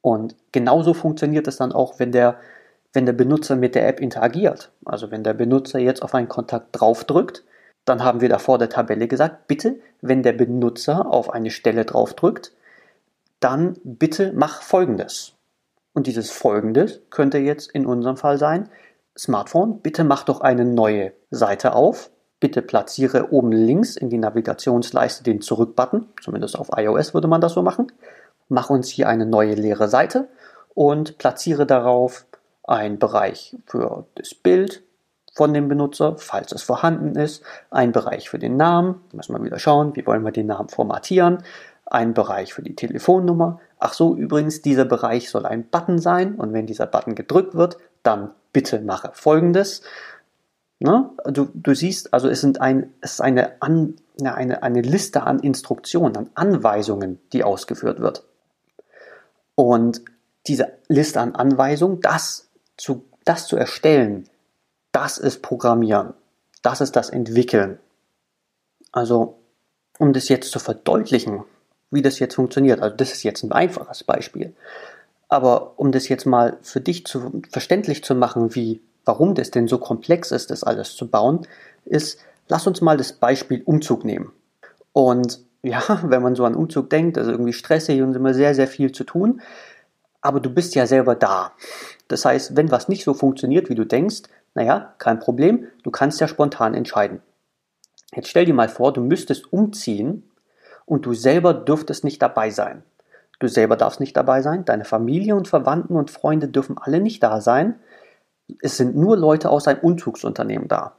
Und 0.00 0.34
genauso 0.52 0.94
funktioniert 0.94 1.46
es 1.46 1.56
dann 1.56 1.72
auch, 1.72 1.98
wenn 1.98 2.12
der 2.12 2.38
wenn 2.94 3.06
der 3.06 3.12
Benutzer 3.12 3.56
mit 3.56 3.74
der 3.74 3.86
App 3.86 4.00
interagiert. 4.00 4.70
Also 4.84 5.10
wenn 5.10 5.24
der 5.24 5.34
Benutzer 5.34 5.78
jetzt 5.80 6.02
auf 6.02 6.14
einen 6.14 6.28
Kontakt 6.28 6.68
draufdrückt, 6.72 7.44
dann 7.84 8.02
haben 8.02 8.22
wir 8.22 8.30
da 8.30 8.38
vor 8.38 8.56
der 8.56 8.70
Tabelle 8.70 9.08
gesagt, 9.08 9.46
bitte, 9.46 9.80
wenn 10.00 10.22
der 10.22 10.32
Benutzer 10.32 11.06
auf 11.12 11.30
eine 11.30 11.50
Stelle 11.50 11.84
draufdrückt, 11.84 12.52
dann 13.40 13.76
bitte 13.84 14.32
mach 14.34 14.62
Folgendes. 14.62 15.34
Und 15.92 16.06
dieses 16.06 16.30
Folgendes 16.30 17.02
könnte 17.10 17.38
jetzt 17.38 17.70
in 17.72 17.84
unserem 17.84 18.16
Fall 18.16 18.38
sein, 18.38 18.70
Smartphone, 19.18 19.80
bitte 19.80 20.02
mach 20.02 20.24
doch 20.24 20.40
eine 20.40 20.64
neue 20.64 21.12
Seite 21.30 21.74
auf. 21.74 22.10
Bitte 22.40 22.62
platziere 22.62 23.32
oben 23.32 23.52
links 23.52 23.96
in 23.96 24.10
die 24.10 24.18
Navigationsleiste 24.18 25.22
den 25.22 25.40
Zurück-Button. 25.40 26.08
Zumindest 26.22 26.58
auf 26.58 26.70
iOS 26.76 27.14
würde 27.14 27.28
man 27.28 27.40
das 27.40 27.52
so 27.52 27.62
machen. 27.62 27.92
mach 28.48 28.70
uns 28.70 28.88
hier 28.88 29.08
eine 29.08 29.24
neue 29.24 29.54
leere 29.54 29.88
Seite 29.88 30.28
und 30.74 31.16
platziere 31.18 31.64
darauf 31.64 32.26
einen 32.66 32.98
Bereich 32.98 33.56
für 33.66 34.06
das 34.14 34.34
Bild 34.34 34.82
von 35.34 35.52
dem 35.52 35.68
Benutzer, 35.68 36.16
falls 36.16 36.52
es 36.52 36.62
vorhanden 36.62 37.16
ist, 37.16 37.42
einen 37.70 37.92
Bereich 37.92 38.30
für 38.30 38.38
den 38.38 38.56
Namen, 38.56 39.00
müssen 39.12 39.34
wir 39.34 39.42
wieder 39.42 39.58
schauen, 39.58 39.96
wie 39.96 40.06
wollen 40.06 40.22
wir 40.22 40.32
den 40.32 40.46
Namen 40.46 40.68
formatieren, 40.68 41.42
einen 41.86 42.14
Bereich 42.14 42.54
für 42.54 42.62
die 42.62 42.76
Telefonnummer. 42.76 43.60
Ach 43.78 43.92
so, 43.92 44.16
übrigens, 44.16 44.62
dieser 44.62 44.84
Bereich 44.84 45.30
soll 45.30 45.44
ein 45.44 45.64
Button 45.64 45.98
sein 45.98 46.36
und 46.36 46.52
wenn 46.52 46.66
dieser 46.66 46.86
Button 46.86 47.14
gedrückt 47.14 47.54
wird, 47.54 47.78
dann 48.02 48.30
bitte 48.52 48.80
mache 48.80 49.10
folgendes. 49.12 49.82
Ne? 50.78 51.10
Du, 51.26 51.48
du 51.52 51.74
siehst, 51.74 52.14
also 52.14 52.28
es, 52.28 52.40
sind 52.40 52.60
ein, 52.60 52.94
es 53.00 53.14
ist 53.14 53.20
eine, 53.20 53.60
an, 53.60 53.96
eine, 54.22 54.62
eine 54.62 54.80
Liste 54.82 55.24
an 55.24 55.40
Instruktionen, 55.40 56.16
an 56.16 56.30
Anweisungen, 56.34 57.20
die 57.32 57.44
ausgeführt 57.44 58.00
wird. 58.00 58.24
Und 59.56 60.02
diese 60.46 60.72
Liste 60.88 61.20
an 61.20 61.34
Anweisungen, 61.34 62.00
das 62.00 62.50
zu, 62.76 63.04
das 63.24 63.46
zu 63.46 63.56
erstellen, 63.56 64.28
das 64.92 65.18
ist 65.18 65.42
Programmieren. 65.42 66.14
Das 66.62 66.80
ist 66.80 66.96
das 66.96 67.10
Entwickeln. 67.10 67.78
Also, 68.92 69.38
um 69.98 70.12
das 70.12 70.28
jetzt 70.28 70.50
zu 70.50 70.58
verdeutlichen, 70.58 71.44
wie 71.90 72.02
das 72.02 72.18
jetzt 72.18 72.34
funktioniert, 72.34 72.80
also 72.80 72.96
das 72.96 73.12
ist 73.12 73.22
jetzt 73.22 73.42
ein 73.42 73.52
einfaches 73.52 74.04
Beispiel. 74.04 74.54
Aber 75.28 75.78
um 75.78 75.92
das 75.92 76.08
jetzt 76.08 76.26
mal 76.26 76.58
für 76.62 76.80
dich 76.80 77.06
zu, 77.06 77.42
verständlich 77.50 78.04
zu 78.04 78.14
machen, 78.14 78.54
wie, 78.54 78.80
warum 79.04 79.34
das 79.34 79.50
denn 79.50 79.68
so 79.68 79.78
komplex 79.78 80.30
ist, 80.30 80.50
das 80.50 80.64
alles 80.64 80.94
zu 80.94 81.08
bauen, 81.08 81.46
ist, 81.84 82.20
lass 82.48 82.66
uns 82.66 82.80
mal 82.80 82.96
das 82.96 83.12
Beispiel 83.12 83.62
Umzug 83.64 84.04
nehmen. 84.04 84.32
Und 84.92 85.40
ja, 85.62 85.82
wenn 86.04 86.22
man 86.22 86.36
so 86.36 86.44
an 86.44 86.54
Umzug 86.54 86.88
denkt, 86.90 87.18
also 87.18 87.30
irgendwie 87.30 87.52
stressig 87.52 88.00
und 88.02 88.14
immer 88.14 88.34
sehr, 88.34 88.54
sehr 88.54 88.68
viel 88.68 88.92
zu 88.92 89.04
tun, 89.04 89.40
aber 90.20 90.40
du 90.40 90.50
bist 90.50 90.74
ja 90.74 90.86
selber 90.86 91.14
da. 91.14 91.52
Das 92.08 92.24
heißt, 92.24 92.56
wenn 92.56 92.70
was 92.70 92.88
nicht 92.88 93.04
so 93.04 93.14
funktioniert, 93.14 93.68
wie 93.68 93.74
du 93.74 93.84
denkst, 93.84 94.22
naja, 94.54 94.94
kein 94.98 95.18
Problem, 95.18 95.66
du 95.82 95.90
kannst 95.90 96.20
ja 96.20 96.28
spontan 96.28 96.74
entscheiden. 96.74 97.20
Jetzt 98.14 98.28
stell 98.28 98.44
dir 98.44 98.54
mal 98.54 98.68
vor, 98.68 98.92
du 98.92 99.00
müsstest 99.00 99.52
umziehen 99.52 100.30
und 100.86 101.06
du 101.06 101.14
selber 101.14 101.54
dürftest 101.54 102.04
nicht 102.04 102.22
dabei 102.22 102.50
sein. 102.50 102.84
Du 103.40 103.48
selber 103.48 103.76
darfst 103.76 104.00
nicht 104.00 104.16
dabei 104.16 104.42
sein, 104.42 104.64
deine 104.64 104.84
Familie 104.84 105.34
und 105.34 105.48
Verwandten 105.48 105.96
und 105.96 106.10
Freunde 106.10 106.48
dürfen 106.48 106.78
alle 106.78 107.00
nicht 107.00 107.22
da 107.22 107.40
sein. 107.40 107.80
Es 108.60 108.76
sind 108.76 108.94
nur 108.94 109.16
Leute 109.16 109.50
aus 109.50 109.66
einem 109.66 109.80
Umzugsunternehmen 109.80 110.68
da. 110.68 110.96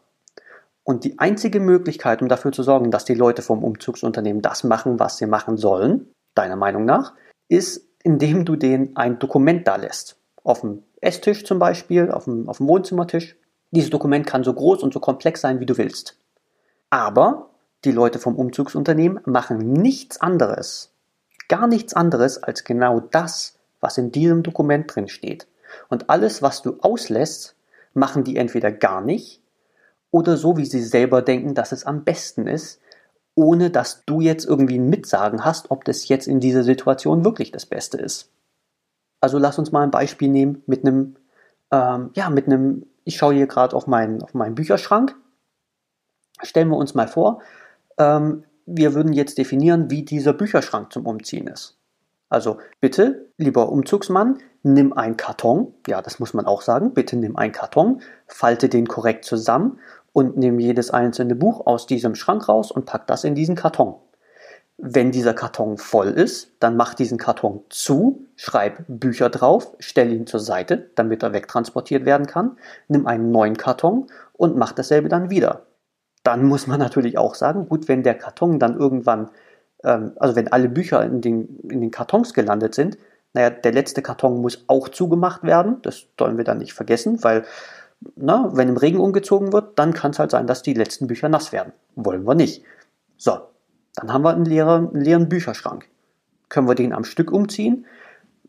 Und 0.84 1.04
die 1.04 1.18
einzige 1.18 1.60
Möglichkeit, 1.60 2.22
um 2.22 2.28
dafür 2.28 2.52
zu 2.52 2.62
sorgen, 2.62 2.92
dass 2.92 3.06
die 3.06 3.16
Leute 3.16 3.42
vom 3.42 3.64
Umzugsunternehmen 3.64 4.42
das 4.42 4.64
machen, 4.64 5.00
was 5.00 5.18
sie 5.18 5.26
machen 5.26 5.58
sollen, 5.58 6.12
deiner 6.36 6.56
Meinung 6.56 6.86
nach, 6.86 7.14
ist, 7.48 7.88
indem 8.04 8.46
du 8.46 8.56
denen 8.56 8.96
ein 8.96 9.18
Dokument 9.18 9.68
da 9.68 9.78
lässt. 9.78 10.18
Auf 10.44 10.62
dem 10.62 10.84
Esstisch 11.06 11.46
zum 11.46 11.60
Beispiel, 11.60 12.10
auf 12.10 12.26
dem, 12.26 12.50
auf 12.50 12.58
dem 12.58 12.68
Wohnzimmertisch. 12.68 13.36
Dieses 13.72 13.90
Dokument 13.90 14.26
kann 14.26 14.44
so 14.44 14.54
groß 14.54 14.82
und 14.82 14.94
so 14.94 15.00
komplex 15.00 15.42
sein, 15.42 15.60
wie 15.60 15.66
du 15.66 15.78
willst. 15.78 16.18
Aber 16.90 17.50
die 17.84 17.92
Leute 17.92 18.20
vom 18.20 18.36
Umzugsunternehmen 18.36 19.20
machen 19.26 19.60
nichts 19.60 20.20
anderes, 20.20 20.94
gar 21.48 21.68
nichts 21.68 21.94
anderes 21.94 22.42
als 22.42 22.64
genau 22.64 23.00
das, 23.00 23.60
was 23.80 23.98
in 23.98 24.12
diesem 24.12 24.42
Dokument 24.42 24.94
drin 24.94 25.08
steht. 25.08 25.48
Und 25.90 26.10
alles, 26.10 26.42
was 26.42 26.62
du 26.62 26.78
auslässt, 26.82 27.56
machen 27.94 28.24
die 28.24 28.38
entweder 28.38 28.72
gar 28.72 29.02
nicht 29.02 29.42
oder 30.10 30.38
so, 30.38 30.58
wie 30.58 30.66
sie 30.66 30.82
selber 30.82 31.22
denken, 31.22 31.54
dass 31.54 31.72
es 31.72 31.86
am 31.86 32.04
besten 32.04 32.48
ist, 32.48 32.80
ohne 33.36 33.70
dass 33.70 34.06
du 34.06 34.22
jetzt 34.22 34.46
irgendwie 34.46 34.80
ein 34.80 34.90
Mitsagen 34.90 35.46
hast, 35.46 35.70
ob 35.70 35.84
das 35.84 36.08
jetzt 36.08 36.28
in 36.28 36.40
dieser 36.40 36.64
Situation 36.64 37.26
wirklich 37.26 37.52
das 37.52 37.66
Beste 37.66 37.98
ist. 37.98 38.32
Also 39.25 39.39
lass 39.39 39.58
uns 39.58 39.72
mal 39.72 39.82
ein 39.82 39.89
Beispiel 39.89 40.29
nehmen 40.29 40.62
mit 40.67 40.86
einem, 40.86 41.15
ähm, 41.72 42.12
ja, 42.13 42.29
mit 42.29 42.46
einem, 42.46 42.86
ich 43.05 43.17
schaue 43.17 43.34
hier 43.34 43.48
gerade 43.48 43.75
auf 43.75 43.88
meinen, 43.88 44.22
auf 44.22 44.36
meinen 44.36 44.53
Bücherschrank. 44.53 45.15
Stellen 46.44 46.70
wir 46.70 46.77
uns 46.77 46.94
mal 46.94 47.08
vor, 47.08 47.41
ähm, 47.98 48.44
wir 48.67 48.94
würden 48.94 49.13
jetzt 49.13 49.39
definieren, 49.39 49.89
wie 49.89 50.03
dieser 50.03 50.34
Bücherschrank 50.34 50.94
zum 50.94 51.08
Umziehen 51.08 51.48
ist. 51.48 51.79
Also 52.29 52.60
bitte, 52.82 53.32
lieber 53.38 53.72
Umzugsmann, 53.72 54.38
nimm 54.62 54.94
einen 54.94 55.17
Karton, 55.17 55.74
ja, 55.88 56.03
das 56.03 56.20
muss 56.20 56.36
man 56.36 56.46
auch 56.46 56.62
sagen, 56.62 56.94
bitte 56.94 57.17
nimm 57.17 57.36
einen 57.36 57.51
Karton, 57.51 58.03
falte 58.27 58.70
den 58.70 58.86
korrekt 58.86 59.25
zusammen 59.25 59.79
und 60.13 60.38
nimm 60.38 60.60
jedes 60.60 60.91
einzelne 60.91 61.34
Buch 61.34 61.65
aus 61.65 61.88
diesem 61.88 62.13
Schrank 62.13 62.48
raus 62.48 62.72
und 62.72 62.86
pack 62.86 63.08
das 63.08 63.24
in 63.24 63.34
diesen 63.34 63.55
Karton. 63.55 63.96
Wenn 64.77 65.12
dieser 65.12 65.34
Karton 65.34 65.77
voll 65.77 66.10
ist, 66.10 66.51
dann 66.60 66.75
mach 66.75 66.94
diesen 66.94 67.17
Karton 67.17 67.62
zu, 67.70 68.25
schreib 68.36 68.84
Bücher 68.88 69.29
drauf, 69.29 69.74
stell 69.79 70.12
ihn 70.12 70.27
zur 70.27 70.41
Seite, 70.41 70.89
damit 70.96 71.24
er 71.24 71.32
wegtransportiert 71.32 72.05
werden 72.05 72.27
kann, 72.27 72.58
nimm 72.89 73.08
einen 73.08 73.32
neuen 73.32 73.55
Karton 73.55 74.08
und 74.34 74.58
mach 74.58 74.74
dasselbe 74.74 75.08
dann 75.08 75.29
wieder. 75.29 75.65
Dann 76.24 76.44
muss 76.44 76.67
man 76.67 76.79
natürlich 76.79 77.17
auch 77.17 77.36
sagen, 77.36 77.70
gut, 77.70 77.88
wenn 77.88 78.03
der 78.03 78.15
Karton 78.15 78.60
dann 78.60 78.77
irgendwann, 78.77 79.29
ähm, 79.84 80.12
also 80.17 80.36
wenn 80.36 80.51
alle 80.51 80.67
Bücher 80.67 81.03
in 81.03 81.22
den, 81.22 81.60
in 81.70 81.79
den 81.79 81.91
Kartons 81.91 82.34
gelandet 82.34 82.75
sind, 82.75 82.98
naja, 83.34 83.50
der 83.51 83.72
letzte 83.72 84.01
Karton 84.01 84.41
muss 84.41 84.65
auch 84.67 84.89
zugemacht 84.89 85.44
werden, 85.44 85.82
das 85.84 86.08
sollen 86.20 86.38
wir 86.38 86.44
dann 86.44 86.58
nicht 86.58 86.74
vergessen, 86.74 87.24
weil 87.24 87.46
na, 88.15 88.50
wenn 88.53 88.70
im 88.70 88.77
Regen 88.77 89.00
umgezogen 89.00 89.53
wird, 89.53 89.79
dann 89.79 89.94
kann 89.94 90.12
es 90.12 90.20
halt 90.20 90.32
sein, 90.32 90.48
dass 90.48 90.62
die 90.62 90.74
letzten 90.74 91.08
Bücher 91.08 91.29
nass 91.29 91.51
werden. 91.51 91.74
Wollen 91.96 92.27
wir 92.27 92.36
nicht. 92.36 92.63
So, 93.17 93.39
dann 93.96 94.12
haben 94.12 94.24
wir 94.24 94.32
einen 94.32 94.46
leeren, 94.46 94.90
einen 94.90 95.02
leeren 95.02 95.30
Bücherschrank. 95.30 95.88
Können 96.50 96.68
wir 96.68 96.75
den 96.75 96.94
am 96.94 97.04
Stück 97.04 97.32
umziehen? 97.32 97.86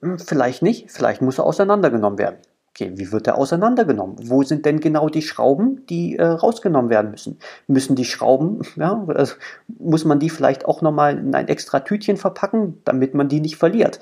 Hm, 0.02 0.18
vielleicht 0.18 0.62
nicht, 0.62 0.90
vielleicht 0.90 1.22
muss 1.22 1.38
er 1.38 1.44
auseinandergenommen 1.44 2.18
werden. 2.18 2.36
Okay, 2.70 2.92
wie 2.96 3.10
wird 3.10 3.26
er 3.26 3.38
auseinandergenommen? 3.38 4.16
Wo 4.28 4.42
sind 4.42 4.66
denn 4.66 4.80
genau 4.80 5.08
die 5.08 5.22
Schrauben, 5.22 5.86
die 5.86 6.16
äh, 6.16 6.26
rausgenommen 6.26 6.90
werden 6.90 7.10
müssen? 7.10 7.38
Müssen 7.68 7.96
die 7.96 8.04
Schrauben, 8.04 8.60
ja, 8.76 9.02
also 9.08 9.34
muss 9.78 10.04
man 10.04 10.18
die 10.18 10.28
vielleicht 10.28 10.66
auch 10.66 10.82
nochmal 10.82 11.16
in 11.16 11.34
ein 11.34 11.48
extra 11.48 11.80
Tütchen 11.80 12.18
verpacken, 12.18 12.82
damit 12.84 13.14
man 13.14 13.28
die 13.28 13.40
nicht 13.40 13.56
verliert? 13.56 14.00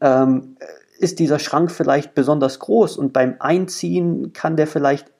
Ähm, 0.00 0.56
ist 0.98 1.18
dieser 1.18 1.38
Schrank 1.38 1.70
vielleicht 1.70 2.14
besonders 2.14 2.58
groß 2.60 2.96
und 2.96 3.12
beim 3.12 3.36
Einziehen 3.40 4.32
kann 4.32 4.56
der 4.56 4.66
vielleicht, 4.66 5.12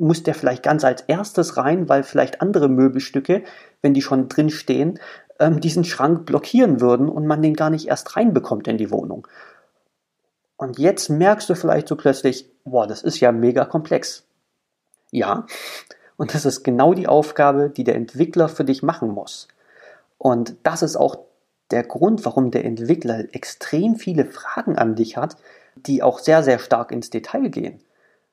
muss 0.00 0.22
der 0.22 0.34
vielleicht 0.34 0.62
ganz 0.62 0.84
als 0.84 1.02
erstes 1.02 1.56
rein, 1.56 1.88
weil 1.88 2.02
vielleicht 2.02 2.40
andere 2.40 2.68
Möbelstücke, 2.68 3.42
wenn 3.82 3.94
die 3.94 4.02
schon 4.02 4.28
drin 4.28 4.50
stehen, 4.50 4.98
ähm, 5.38 5.60
diesen 5.60 5.84
Schrank 5.84 6.26
blockieren 6.26 6.80
würden 6.80 7.08
und 7.08 7.26
man 7.26 7.42
den 7.42 7.54
gar 7.54 7.70
nicht 7.70 7.88
erst 7.88 8.16
reinbekommt 8.16 8.68
in 8.68 8.78
die 8.78 8.90
Wohnung. 8.90 9.26
Und 10.56 10.78
jetzt 10.78 11.08
merkst 11.08 11.48
du 11.48 11.54
vielleicht 11.54 11.88
so 11.88 11.96
plötzlich, 11.96 12.50
boah, 12.64 12.86
das 12.86 13.02
ist 13.02 13.20
ja 13.20 13.32
mega 13.32 13.64
komplex. 13.64 14.24
Ja, 15.10 15.46
und 16.16 16.34
das 16.34 16.44
ist 16.44 16.62
genau 16.64 16.92
die 16.92 17.08
Aufgabe, 17.08 17.70
die 17.70 17.84
der 17.84 17.96
Entwickler 17.96 18.48
für 18.48 18.64
dich 18.64 18.82
machen 18.82 19.08
muss. 19.08 19.48
Und 20.18 20.56
das 20.64 20.82
ist 20.82 20.96
auch 20.96 21.16
der 21.70 21.82
Grund, 21.82 22.26
warum 22.26 22.50
der 22.50 22.66
Entwickler 22.66 23.24
extrem 23.34 23.96
viele 23.96 24.26
Fragen 24.26 24.76
an 24.76 24.96
dich 24.96 25.16
hat, 25.16 25.36
die 25.76 26.02
auch 26.02 26.18
sehr, 26.18 26.42
sehr 26.42 26.58
stark 26.58 26.92
ins 26.92 27.08
Detail 27.08 27.48
gehen. 27.48 27.80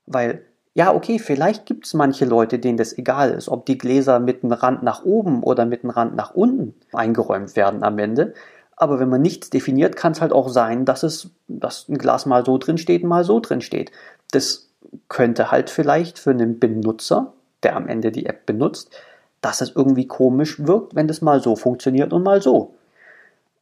Weil, 0.06 0.44
ja, 0.78 0.94
okay, 0.94 1.18
vielleicht 1.18 1.66
gibt 1.66 1.88
es 1.88 1.96
manche 1.96 2.24
Leute, 2.24 2.60
denen 2.60 2.78
das 2.78 2.96
egal 2.96 3.32
ist, 3.32 3.50
ob 3.50 3.66
die 3.66 3.80
Gläser 3.80 4.20
mit 4.20 4.44
dem 4.44 4.52
Rand 4.52 4.84
nach 4.84 5.04
oben 5.04 5.42
oder 5.42 5.66
mit 5.66 5.82
dem 5.82 5.90
Rand 5.90 6.16
nach 6.16 6.36
unten 6.36 6.76
eingeräumt 6.94 7.56
werden 7.56 7.82
am 7.82 7.98
Ende. 7.98 8.36
Aber 8.76 9.00
wenn 9.00 9.10
man 9.10 9.24
nichts 9.24 9.50
definiert, 9.50 9.96
kann 9.96 10.12
es 10.12 10.22
halt 10.22 10.32
auch 10.32 10.50
sein, 10.50 10.86
dass 10.86 11.02
es, 11.02 11.32
dass 11.48 11.90
ein 11.90 11.98
Glas 11.98 12.28
mal 12.28 12.46
so 12.46 12.60
drin 12.60 12.78
steht, 12.78 13.04
mal 13.04 13.24
so 13.24 13.40
drin 13.40 13.62
steht. 13.62 13.92
Das 14.30 14.70
könnte 15.10 15.50
halt 15.50 15.72
vielleicht 15.72 16.20
für 16.20 16.30
einen 16.30 16.60
Benutzer, 16.60 17.34
der 17.64 17.76
am 17.76 17.88
Ende 17.88 18.12
die 18.12 18.28
App 18.28 18.46
benutzt, 18.46 18.96
dass 19.42 19.62
es 19.62 19.72
irgendwie 19.76 20.06
komisch 20.06 20.64
wirkt, 20.68 20.94
wenn 20.94 21.08
das 21.08 21.22
mal 21.22 21.42
so 21.42 21.56
funktioniert 21.56 22.14
und 22.14 22.22
mal 22.22 22.40
so. 22.40 22.76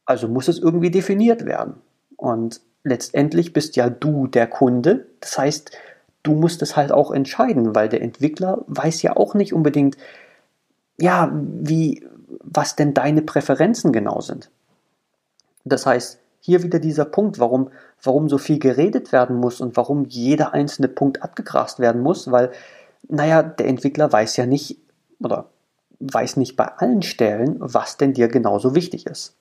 Also 0.04 0.28
muss 0.28 0.48
es 0.48 0.58
irgendwie 0.58 0.90
definiert 0.90 1.46
werden. 1.46 1.76
Und 2.16 2.60
letztendlich 2.84 3.54
bist 3.54 3.74
ja 3.76 3.88
du 3.88 4.26
der 4.26 4.48
Kunde. 4.48 5.06
Das 5.20 5.38
heißt, 5.38 5.70
du 6.26 6.32
musst 6.32 6.62
es 6.62 6.76
halt 6.76 6.92
auch 6.92 7.10
entscheiden, 7.10 7.74
weil 7.74 7.88
der 7.88 8.02
Entwickler 8.02 8.64
weiß 8.66 9.02
ja 9.02 9.16
auch 9.16 9.34
nicht 9.34 9.52
unbedingt, 9.52 9.96
ja, 10.98 11.30
wie, 11.32 12.06
was 12.42 12.76
denn 12.76 12.94
deine 12.94 13.22
Präferenzen 13.22 13.92
genau 13.92 14.20
sind. 14.20 14.50
Das 15.64 15.86
heißt, 15.86 16.18
hier 16.40 16.62
wieder 16.62 16.78
dieser 16.78 17.04
Punkt, 17.04 17.38
warum, 17.38 17.70
warum 18.02 18.28
so 18.28 18.38
viel 18.38 18.58
geredet 18.58 19.12
werden 19.12 19.36
muss 19.36 19.60
und 19.60 19.76
warum 19.76 20.04
jeder 20.04 20.54
einzelne 20.54 20.88
Punkt 20.88 21.22
abgegrast 21.22 21.80
werden 21.80 22.02
muss, 22.02 22.30
weil, 22.30 22.52
naja, 23.08 23.42
der 23.42 23.66
Entwickler 23.66 24.12
weiß 24.12 24.36
ja 24.36 24.46
nicht 24.46 24.78
oder 25.20 25.46
weiß 25.98 26.36
nicht 26.36 26.56
bei 26.56 26.66
allen 26.66 27.02
Stellen, 27.02 27.56
was 27.58 27.96
denn 27.96 28.12
dir 28.12 28.28
genauso 28.28 28.74
wichtig 28.74 29.06
ist. 29.06 29.34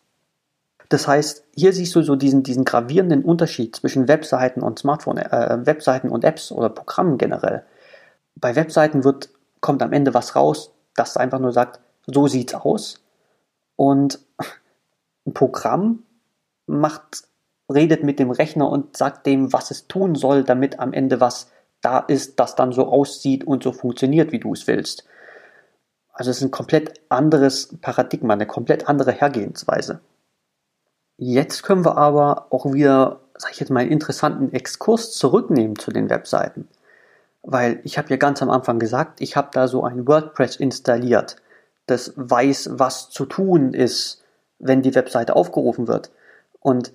Das 0.89 1.07
heißt, 1.07 1.45
hier 1.55 1.73
siehst 1.73 1.95
du 1.95 2.01
so 2.01 2.15
diesen, 2.15 2.43
diesen 2.43 2.65
gravierenden 2.65 3.23
Unterschied 3.23 3.75
zwischen 3.75 4.07
Webseiten 4.07 4.61
und 4.61 4.79
Smartphone, 4.79 5.17
äh, 5.17 5.65
Webseiten 5.65 6.09
und 6.09 6.23
Apps 6.23 6.51
oder 6.51 6.69
Programmen 6.69 7.17
generell. 7.17 7.63
Bei 8.35 8.55
Webseiten 8.55 9.03
wird, 9.03 9.29
kommt 9.61 9.81
am 9.81 9.93
Ende 9.93 10.13
was 10.13 10.35
raus, 10.35 10.71
das 10.95 11.17
einfach 11.17 11.39
nur 11.39 11.53
sagt, 11.53 11.79
so 12.05 12.27
sieht's 12.27 12.53
aus. 12.53 13.01
Und 13.75 14.19
ein 15.25 15.33
Programm 15.33 16.03
macht, 16.67 17.23
redet 17.71 18.03
mit 18.03 18.19
dem 18.19 18.31
Rechner 18.31 18.69
und 18.69 18.95
sagt 18.95 19.25
dem, 19.25 19.53
was 19.53 19.71
es 19.71 19.87
tun 19.87 20.15
soll, 20.15 20.43
damit 20.43 20.79
am 20.79 20.93
Ende 20.93 21.19
was 21.19 21.51
da 21.81 21.99
ist, 21.99 22.39
das 22.39 22.55
dann 22.55 22.71
so 22.71 22.87
aussieht 22.87 23.43
und 23.43 23.63
so 23.63 23.71
funktioniert, 23.71 24.31
wie 24.31 24.39
du 24.39 24.53
es 24.53 24.67
willst. 24.67 25.05
Also 26.13 26.31
es 26.31 26.37
ist 26.37 26.43
ein 26.43 26.51
komplett 26.51 27.01
anderes 27.09 27.77
Paradigma, 27.81 28.33
eine 28.33 28.47
komplett 28.47 28.87
andere 28.87 29.11
Hergehensweise. 29.11 29.99
Jetzt 31.17 31.63
können 31.63 31.86
wir 31.86 31.98
aber 31.98 32.48
auch 32.50 32.74
wieder, 32.74 33.22
sag 33.38 33.51
ich 33.51 33.60
jetzt 33.60 33.69
mal, 33.69 33.81
einen 33.81 33.91
interessanten 33.91 34.51
Exkurs 34.53 35.13
zurücknehmen 35.13 35.77
zu 35.77 35.91
den 35.91 36.10
Webseiten. 36.10 36.67
Weil 37.41 37.79
ich 37.84 37.98
habe 37.98 38.10
ja 38.10 38.17
ganz 38.17 38.41
am 38.41 38.50
Anfang 38.50 38.79
gesagt, 38.79 39.22
ich 39.22 39.36
habe 39.36 39.50
da 39.53 39.67
so 39.67 39.84
ein 39.84 40.07
WordPress 40.07 40.55
installiert, 40.55 41.38
das 41.86 42.13
weiß, 42.15 42.72
was 42.74 43.10
zu 43.10 43.25
tun 43.25 43.74
ist, 43.74 44.24
wenn 44.60 44.81
die 44.81 44.95
Webseite 44.95 45.36
aufgerufen 45.36 45.88
wird. 45.88 46.12
Und 46.60 46.91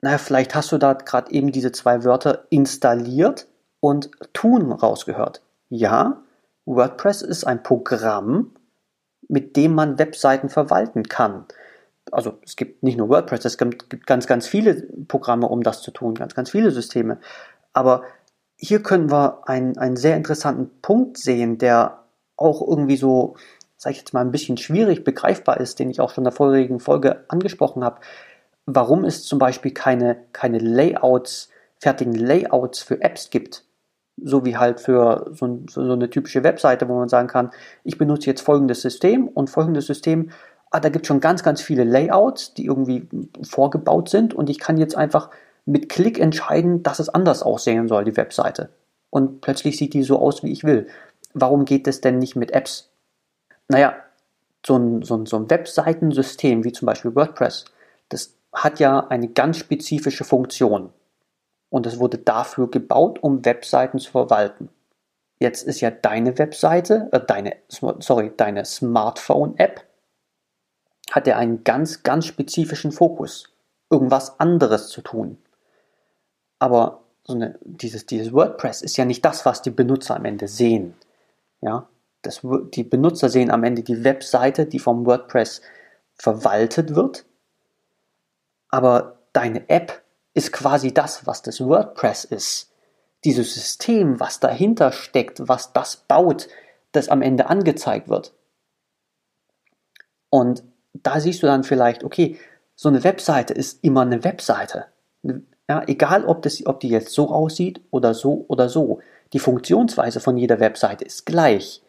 naja, 0.00 0.18
vielleicht 0.18 0.54
hast 0.54 0.70
du 0.70 0.78
da 0.78 0.92
gerade 0.92 1.32
eben 1.32 1.50
diese 1.50 1.72
zwei 1.72 2.04
Wörter 2.04 2.44
installiert 2.50 3.48
und 3.80 4.10
tun 4.32 4.70
rausgehört. 4.70 5.42
Ja, 5.68 6.22
WordPress 6.66 7.22
ist 7.22 7.44
ein 7.44 7.62
Programm, 7.62 8.54
mit 9.28 9.56
dem 9.56 9.74
man 9.74 9.98
Webseiten 9.98 10.48
verwalten 10.48 11.04
kann. 11.04 11.46
Also 12.10 12.38
es 12.44 12.56
gibt 12.56 12.82
nicht 12.82 12.98
nur 12.98 13.08
WordPress, 13.08 13.44
es 13.44 13.58
gibt 13.58 14.06
ganz, 14.06 14.26
ganz 14.26 14.46
viele 14.46 14.74
Programme, 15.08 15.48
um 15.48 15.62
das 15.62 15.82
zu 15.82 15.90
tun, 15.90 16.14
ganz, 16.14 16.34
ganz 16.34 16.50
viele 16.50 16.70
Systeme. 16.70 17.18
Aber 17.72 18.02
hier 18.56 18.82
können 18.82 19.10
wir 19.10 19.48
einen, 19.48 19.78
einen 19.78 19.96
sehr 19.96 20.16
interessanten 20.16 20.70
Punkt 20.80 21.18
sehen, 21.18 21.58
der 21.58 22.04
auch 22.36 22.60
irgendwie 22.66 22.96
so, 22.96 23.36
sage 23.76 23.94
ich 23.94 23.98
jetzt 23.98 24.12
mal, 24.12 24.20
ein 24.20 24.32
bisschen 24.32 24.56
schwierig 24.56 25.04
begreifbar 25.04 25.60
ist, 25.60 25.78
den 25.78 25.90
ich 25.90 26.00
auch 26.00 26.10
schon 26.10 26.22
in 26.22 26.30
der 26.30 26.32
vorigen 26.32 26.80
Folge 26.80 27.24
angesprochen 27.28 27.84
habe. 27.84 28.00
Warum 28.66 29.04
es 29.04 29.24
zum 29.24 29.38
Beispiel 29.38 29.72
keine, 29.72 30.16
keine 30.32 30.58
Layouts, 30.58 31.50
fertigen 31.78 32.14
Layouts 32.14 32.80
für 32.80 33.00
Apps 33.02 33.30
gibt 33.30 33.64
so 34.22 34.44
wie 34.44 34.56
halt 34.56 34.80
für 34.80 35.30
so, 35.32 35.60
so, 35.68 35.80
eine 35.92 36.10
typische 36.10 36.44
Webseite, 36.44 36.88
wo 36.88 36.94
man 36.94 37.08
sagen 37.08 37.28
kann, 37.28 37.50
ich 37.82 37.98
benutze 37.98 38.26
jetzt 38.26 38.42
folgendes 38.42 38.82
System 38.82 39.28
und 39.28 39.50
folgendes 39.50 39.86
System, 39.86 40.30
da 40.80 40.88
gibt 40.88 41.04
es 41.04 41.08
schon 41.08 41.20
ganz, 41.20 41.42
ganz 41.42 41.60
viele 41.62 41.84
Layouts, 41.84 42.54
die 42.54 42.66
irgendwie 42.66 43.08
vorgebaut 43.42 44.08
sind 44.08 44.34
und 44.34 44.50
ich 44.50 44.58
kann 44.58 44.76
jetzt 44.76 44.96
einfach 44.96 45.30
mit 45.66 45.88
Klick 45.88 46.18
entscheiden, 46.18 46.82
dass 46.82 46.98
es 46.98 47.08
anders 47.08 47.42
aussehen 47.42 47.88
soll, 47.88 48.04
die 48.04 48.16
Webseite. 48.16 48.70
Und 49.10 49.40
plötzlich 49.40 49.76
sieht 49.76 49.94
die 49.94 50.02
so 50.02 50.18
aus, 50.18 50.42
wie 50.42 50.52
ich 50.52 50.64
will. 50.64 50.88
Warum 51.32 51.64
geht 51.64 51.86
das 51.86 52.00
denn 52.00 52.18
nicht 52.18 52.36
mit 52.36 52.50
Apps? 52.50 52.90
Naja, 53.68 53.94
so 54.66 54.76
ein, 54.76 55.02
so 55.02 55.16
ein, 55.16 55.26
so 55.26 55.36
ein 55.36 55.50
Webseitensystem 55.50 56.64
wie 56.64 56.72
zum 56.72 56.86
Beispiel 56.86 57.14
WordPress, 57.14 57.66
das 58.08 58.34
hat 58.52 58.78
ja 58.78 59.06
eine 59.08 59.28
ganz 59.28 59.58
spezifische 59.58 60.24
Funktion 60.24 60.90
und 61.70 61.86
es 61.86 61.98
wurde 61.98 62.18
dafür 62.18 62.70
gebaut, 62.70 63.18
um 63.22 63.44
Webseiten 63.44 63.98
zu 63.98 64.10
verwalten. 64.10 64.68
Jetzt 65.40 65.66
ist 65.66 65.80
ja 65.80 65.90
deine 65.90 66.38
Webseite, 66.38 67.08
äh, 67.12 67.20
deine, 67.20 67.56
sorry, 67.68 68.32
deine 68.36 68.64
Smartphone-App 68.64 69.84
hat 71.14 71.28
ja 71.28 71.36
einen 71.36 71.62
ganz, 71.62 72.02
ganz 72.02 72.26
spezifischen 72.26 72.90
Fokus, 72.90 73.52
irgendwas 73.88 74.40
anderes 74.40 74.88
zu 74.88 75.00
tun. 75.00 75.38
Aber 76.58 77.04
so 77.22 77.34
eine, 77.34 77.56
dieses, 77.62 78.04
dieses 78.06 78.32
WordPress 78.32 78.82
ist 78.82 78.96
ja 78.96 79.04
nicht 79.04 79.24
das, 79.24 79.46
was 79.46 79.62
die 79.62 79.70
Benutzer 79.70 80.16
am 80.16 80.24
Ende 80.24 80.48
sehen. 80.48 80.94
Ja, 81.60 81.88
das, 82.22 82.40
die 82.42 82.82
Benutzer 82.82 83.28
sehen 83.28 83.52
am 83.52 83.62
Ende 83.62 83.84
die 83.84 84.02
Webseite, 84.02 84.66
die 84.66 84.80
vom 84.80 85.06
WordPress 85.06 85.60
verwaltet 86.16 86.96
wird. 86.96 87.24
Aber 88.68 89.20
deine 89.32 89.68
App 89.68 90.02
ist 90.32 90.52
quasi 90.52 90.92
das, 90.92 91.28
was 91.28 91.42
das 91.42 91.60
WordPress 91.60 92.24
ist. 92.24 92.72
Dieses 93.22 93.54
System, 93.54 94.18
was 94.18 94.40
dahinter 94.40 94.90
steckt, 94.90 95.46
was 95.48 95.72
das 95.72 95.94
baut, 95.96 96.48
das 96.90 97.08
am 97.08 97.22
Ende 97.22 97.48
angezeigt 97.48 98.08
wird. 98.08 98.34
Und 100.28 100.64
da 100.94 101.20
siehst 101.20 101.42
du 101.42 101.46
dann 101.46 101.64
vielleicht, 101.64 102.04
okay, 102.04 102.38
so 102.74 102.88
eine 102.88 103.04
Webseite 103.04 103.52
ist 103.52 103.84
immer 103.84 104.02
eine 104.02 104.24
Webseite. 104.24 104.86
Ja, 105.68 105.82
egal, 105.86 106.24
ob, 106.24 106.42
das, 106.42 106.64
ob 106.66 106.80
die 106.80 106.88
jetzt 106.88 107.12
so 107.12 107.30
aussieht 107.30 107.80
oder 107.90 108.14
so 108.14 108.44
oder 108.48 108.68
so. 108.68 109.00
Die 109.32 109.38
Funktionsweise 109.38 110.20
von 110.20 110.36
jeder 110.36 110.60
Webseite 110.60 111.04
ist 111.04 111.26
gleich. 111.26 111.82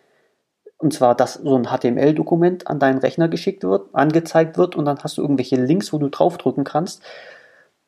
Und 0.77 0.93
zwar, 0.93 1.15
dass 1.15 1.35
so 1.35 1.55
ein 1.55 1.67
HTML-Dokument 1.67 2.67
an 2.67 2.79
deinen 2.79 2.99
Rechner 2.99 3.27
geschickt 3.27 3.63
wird, 3.63 3.93
angezeigt 3.93 4.57
wird 4.57 4.75
und 4.75 4.85
dann 4.85 4.99
hast 4.99 5.17
du 5.17 5.21
irgendwelche 5.21 5.55
Links, 5.55 5.93
wo 5.93 5.97
du 5.97 6.09
draufdrücken 6.09 6.63
kannst 6.63 7.01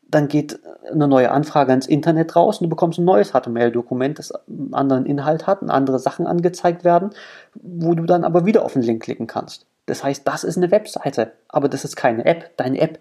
dann 0.09 0.27
geht 0.27 0.59
eine 0.89 1.07
neue 1.07 1.31
Anfrage 1.31 1.71
ans 1.71 1.87
Internet 1.87 2.35
raus 2.35 2.59
und 2.59 2.65
du 2.65 2.69
bekommst 2.69 2.99
ein 2.99 3.05
neues 3.05 3.31
HTML-Dokument, 3.31 4.19
das 4.19 4.31
einen 4.31 4.73
anderen 4.73 5.05
Inhalt 5.05 5.47
hat 5.47 5.61
und 5.61 5.69
andere 5.69 5.99
Sachen 5.99 6.27
angezeigt 6.27 6.83
werden, 6.83 7.09
wo 7.55 7.93
du 7.93 8.05
dann 8.05 8.23
aber 8.23 8.45
wieder 8.45 8.63
auf 8.63 8.73
den 8.73 8.81
Link 8.81 9.03
klicken 9.03 9.27
kannst. 9.27 9.65
Das 9.87 10.03
heißt, 10.03 10.27
das 10.27 10.43
ist 10.43 10.57
eine 10.57 10.69
Webseite, 10.69 11.31
aber 11.47 11.69
das 11.69 11.83
ist 11.83 11.95
keine 11.95 12.25
App. 12.25 12.55
Deine 12.57 12.79
App 12.79 12.99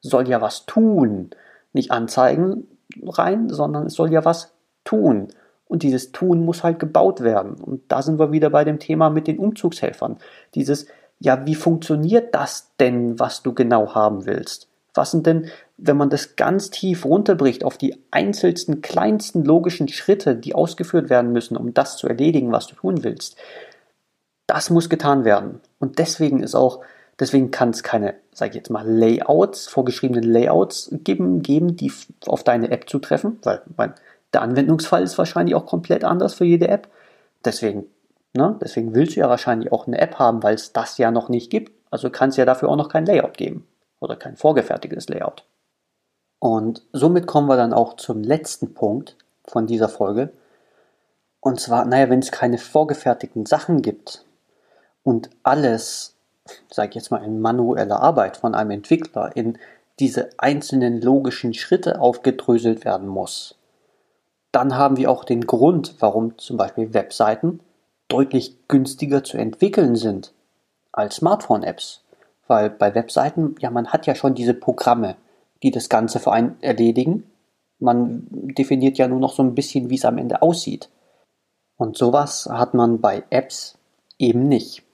soll 0.00 0.28
ja 0.28 0.40
was 0.40 0.64
tun. 0.64 1.30
Nicht 1.74 1.90
anzeigen 1.90 2.66
rein, 3.02 3.50
sondern 3.50 3.86
es 3.86 3.94
soll 3.94 4.12
ja 4.12 4.24
was 4.24 4.54
tun. 4.84 5.28
Und 5.66 5.82
dieses 5.82 6.12
Tun 6.12 6.44
muss 6.44 6.64
halt 6.64 6.78
gebaut 6.78 7.20
werden. 7.20 7.56
Und 7.56 7.82
da 7.88 8.00
sind 8.00 8.18
wir 8.18 8.32
wieder 8.32 8.48
bei 8.48 8.64
dem 8.64 8.78
Thema 8.78 9.10
mit 9.10 9.26
den 9.26 9.38
Umzugshelfern. 9.38 10.16
Dieses, 10.54 10.86
ja, 11.18 11.44
wie 11.44 11.56
funktioniert 11.56 12.34
das 12.34 12.70
denn, 12.80 13.18
was 13.18 13.42
du 13.42 13.52
genau 13.52 13.94
haben 13.94 14.24
willst? 14.24 14.68
Was 14.94 15.10
sind 15.10 15.26
denn, 15.26 15.50
wenn 15.76 15.96
man 15.96 16.08
das 16.08 16.36
ganz 16.36 16.70
tief 16.70 17.04
runterbricht 17.04 17.64
auf 17.64 17.76
die 17.76 17.96
einzelsten, 18.10 18.80
kleinsten 18.80 19.44
logischen 19.44 19.88
Schritte, 19.88 20.34
die 20.34 20.54
ausgeführt 20.54 21.10
werden 21.10 21.32
müssen, 21.32 21.56
um 21.56 21.74
das 21.74 21.96
zu 21.98 22.08
erledigen, 22.08 22.50
was 22.50 22.66
du 22.66 22.74
tun 22.74 23.04
willst? 23.04 23.36
Das 24.48 24.70
muss 24.70 24.88
getan 24.88 25.24
werden. 25.24 25.60
Und 25.78 25.98
deswegen 25.98 26.42
ist 26.42 26.54
auch, 26.54 26.80
deswegen 27.20 27.50
kann 27.50 27.68
es 27.70 27.82
keine, 27.82 28.14
sag 28.32 28.48
ich 28.48 28.54
jetzt 28.56 28.70
mal, 28.70 28.88
Layouts, 28.88 29.68
vorgeschriebene 29.68 30.26
Layouts 30.26 30.88
geben, 31.04 31.42
geben, 31.42 31.76
die 31.76 31.92
auf 32.26 32.42
deine 32.44 32.70
App 32.70 32.88
zutreffen, 32.88 33.38
weil 33.42 33.60
mein, 33.76 33.92
der 34.32 34.40
Anwendungsfall 34.40 35.02
ist 35.02 35.18
wahrscheinlich 35.18 35.54
auch 35.54 35.66
komplett 35.66 36.02
anders 36.02 36.34
für 36.34 36.46
jede 36.46 36.68
App. 36.68 36.88
Deswegen, 37.44 37.84
ne, 38.32 38.56
deswegen 38.62 38.94
willst 38.94 39.16
du 39.16 39.20
ja 39.20 39.28
wahrscheinlich 39.28 39.70
auch 39.70 39.86
eine 39.86 39.98
App 39.98 40.18
haben, 40.18 40.42
weil 40.42 40.54
es 40.54 40.72
das 40.72 40.96
ja 40.96 41.10
noch 41.10 41.28
nicht 41.28 41.50
gibt. 41.50 41.72
Also 41.90 42.08
kann 42.08 42.30
es 42.30 42.36
ja 42.36 42.46
dafür 42.46 42.70
auch 42.70 42.76
noch 42.76 42.88
kein 42.88 43.04
Layout 43.04 43.36
geben 43.36 43.66
oder 44.00 44.16
kein 44.16 44.36
vorgefertigtes 44.36 45.10
Layout. 45.10 45.44
Und 46.38 46.82
somit 46.92 47.26
kommen 47.26 47.48
wir 47.48 47.56
dann 47.56 47.74
auch 47.74 47.96
zum 47.96 48.22
letzten 48.22 48.72
Punkt 48.72 49.16
von 49.44 49.66
dieser 49.66 49.90
Folge. 49.90 50.30
Und 51.40 51.60
zwar, 51.60 51.84
naja, 51.84 52.08
wenn 52.08 52.20
es 52.20 52.32
keine 52.32 52.56
vorgefertigten 52.56 53.44
Sachen 53.44 53.82
gibt 53.82 54.24
und 55.08 55.30
alles, 55.42 56.18
sage 56.70 56.90
ich 56.90 56.94
jetzt 56.96 57.10
mal, 57.10 57.24
in 57.24 57.40
manueller 57.40 58.02
Arbeit 58.02 58.36
von 58.36 58.54
einem 58.54 58.72
Entwickler 58.72 59.34
in 59.34 59.56
diese 60.00 60.28
einzelnen 60.36 61.00
logischen 61.00 61.54
Schritte 61.54 61.98
aufgedröselt 61.98 62.84
werden 62.84 63.08
muss, 63.08 63.54
dann 64.52 64.76
haben 64.76 64.98
wir 64.98 65.10
auch 65.10 65.24
den 65.24 65.46
Grund, 65.46 65.94
warum 66.00 66.36
zum 66.36 66.58
Beispiel 66.58 66.92
Webseiten 66.92 67.60
deutlich 68.08 68.68
günstiger 68.68 69.24
zu 69.24 69.38
entwickeln 69.38 69.96
sind 69.96 70.34
als 70.92 71.16
Smartphone-Apps. 71.16 72.02
Weil 72.46 72.68
bei 72.68 72.94
Webseiten, 72.94 73.54
ja, 73.60 73.70
man 73.70 73.86
hat 73.94 74.06
ja 74.06 74.14
schon 74.14 74.34
diese 74.34 74.52
Programme, 74.52 75.16
die 75.62 75.70
das 75.70 75.88
Ganze 75.88 76.18
für 76.18 76.32
einen 76.32 76.58
erledigen. 76.60 77.24
Man 77.78 78.26
definiert 78.30 78.98
ja 78.98 79.08
nur 79.08 79.20
noch 79.20 79.32
so 79.32 79.42
ein 79.42 79.54
bisschen, 79.54 79.88
wie 79.88 79.96
es 79.96 80.04
am 80.04 80.18
Ende 80.18 80.42
aussieht. 80.42 80.90
Und 81.78 81.96
sowas 81.96 82.46
hat 82.52 82.74
man 82.74 83.00
bei 83.00 83.24
Apps 83.30 83.78
eben 84.18 84.48
nicht. 84.48 84.84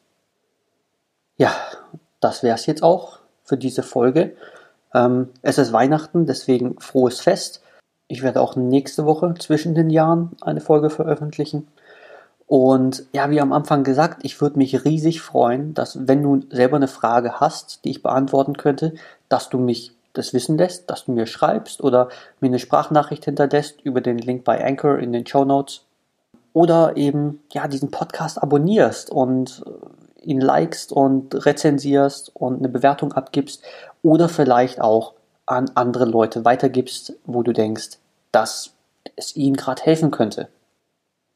Ja, 1.36 1.52
das 2.20 2.42
wäre 2.42 2.54
es 2.54 2.66
jetzt 2.66 2.82
auch 2.82 3.18
für 3.44 3.56
diese 3.56 3.82
Folge. 3.82 4.36
Ähm, 4.94 5.30
es 5.42 5.58
ist 5.58 5.72
Weihnachten, 5.72 6.26
deswegen 6.26 6.78
frohes 6.80 7.20
Fest. 7.20 7.62
Ich 8.06 8.22
werde 8.22 8.40
auch 8.40 8.56
nächste 8.56 9.04
Woche 9.06 9.34
zwischen 9.38 9.74
den 9.74 9.90
Jahren 9.90 10.32
eine 10.40 10.60
Folge 10.60 10.90
veröffentlichen. 10.90 11.66
Und 12.46 13.04
ja, 13.12 13.30
wie 13.30 13.40
am 13.40 13.52
Anfang 13.52 13.84
gesagt, 13.84 14.20
ich 14.22 14.40
würde 14.40 14.58
mich 14.58 14.84
riesig 14.84 15.22
freuen, 15.22 15.74
dass 15.74 16.06
wenn 16.06 16.22
du 16.22 16.42
selber 16.50 16.76
eine 16.76 16.88
Frage 16.88 17.40
hast, 17.40 17.84
die 17.84 17.90
ich 17.90 18.02
beantworten 18.02 18.56
könnte, 18.56 18.94
dass 19.28 19.48
du 19.48 19.58
mich 19.58 19.92
das 20.12 20.32
wissen 20.32 20.56
lässt, 20.56 20.90
dass 20.90 21.06
du 21.06 21.12
mir 21.12 21.26
schreibst 21.26 21.82
oder 21.82 22.08
mir 22.40 22.48
eine 22.48 22.58
Sprachnachricht 22.58 23.24
hinterlässt 23.24 23.80
über 23.82 24.00
den 24.00 24.18
Link 24.18 24.44
bei 24.44 24.64
Anchor 24.64 24.98
in 24.98 25.12
den 25.12 25.26
Show 25.26 25.44
Notes 25.44 25.82
oder 26.52 26.96
eben 26.96 27.42
ja 27.52 27.66
diesen 27.66 27.90
Podcast 27.90 28.40
abonnierst 28.40 29.10
und 29.10 29.64
ihn 30.26 30.40
likest 30.40 30.92
und 30.92 31.46
rezensierst 31.46 32.34
und 32.34 32.58
eine 32.58 32.68
Bewertung 32.68 33.12
abgibst 33.12 33.62
oder 34.02 34.28
vielleicht 34.28 34.80
auch 34.80 35.14
an 35.46 35.70
andere 35.74 36.04
Leute 36.04 36.44
weitergibst, 36.44 37.14
wo 37.26 37.42
du 37.42 37.52
denkst, 37.52 37.98
dass 38.32 38.72
es 39.16 39.36
ihnen 39.36 39.56
gerade 39.56 39.82
helfen 39.82 40.10
könnte. 40.10 40.48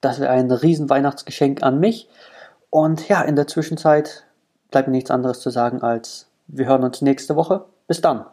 Das 0.00 0.20
wäre 0.20 0.30
ein 0.30 0.50
riesen 0.50 0.88
Weihnachtsgeschenk 0.88 1.62
an 1.62 1.80
mich. 1.80 2.08
Und 2.70 3.08
ja, 3.08 3.22
in 3.22 3.36
der 3.36 3.46
Zwischenzeit 3.46 4.24
bleibt 4.70 4.88
mir 4.88 4.92
nichts 4.92 5.10
anderes 5.10 5.40
zu 5.40 5.50
sagen 5.50 5.82
als 5.82 6.26
wir 6.48 6.66
hören 6.66 6.84
uns 6.84 7.02
nächste 7.02 7.36
Woche. 7.36 7.66
Bis 7.86 8.00
dann. 8.00 8.24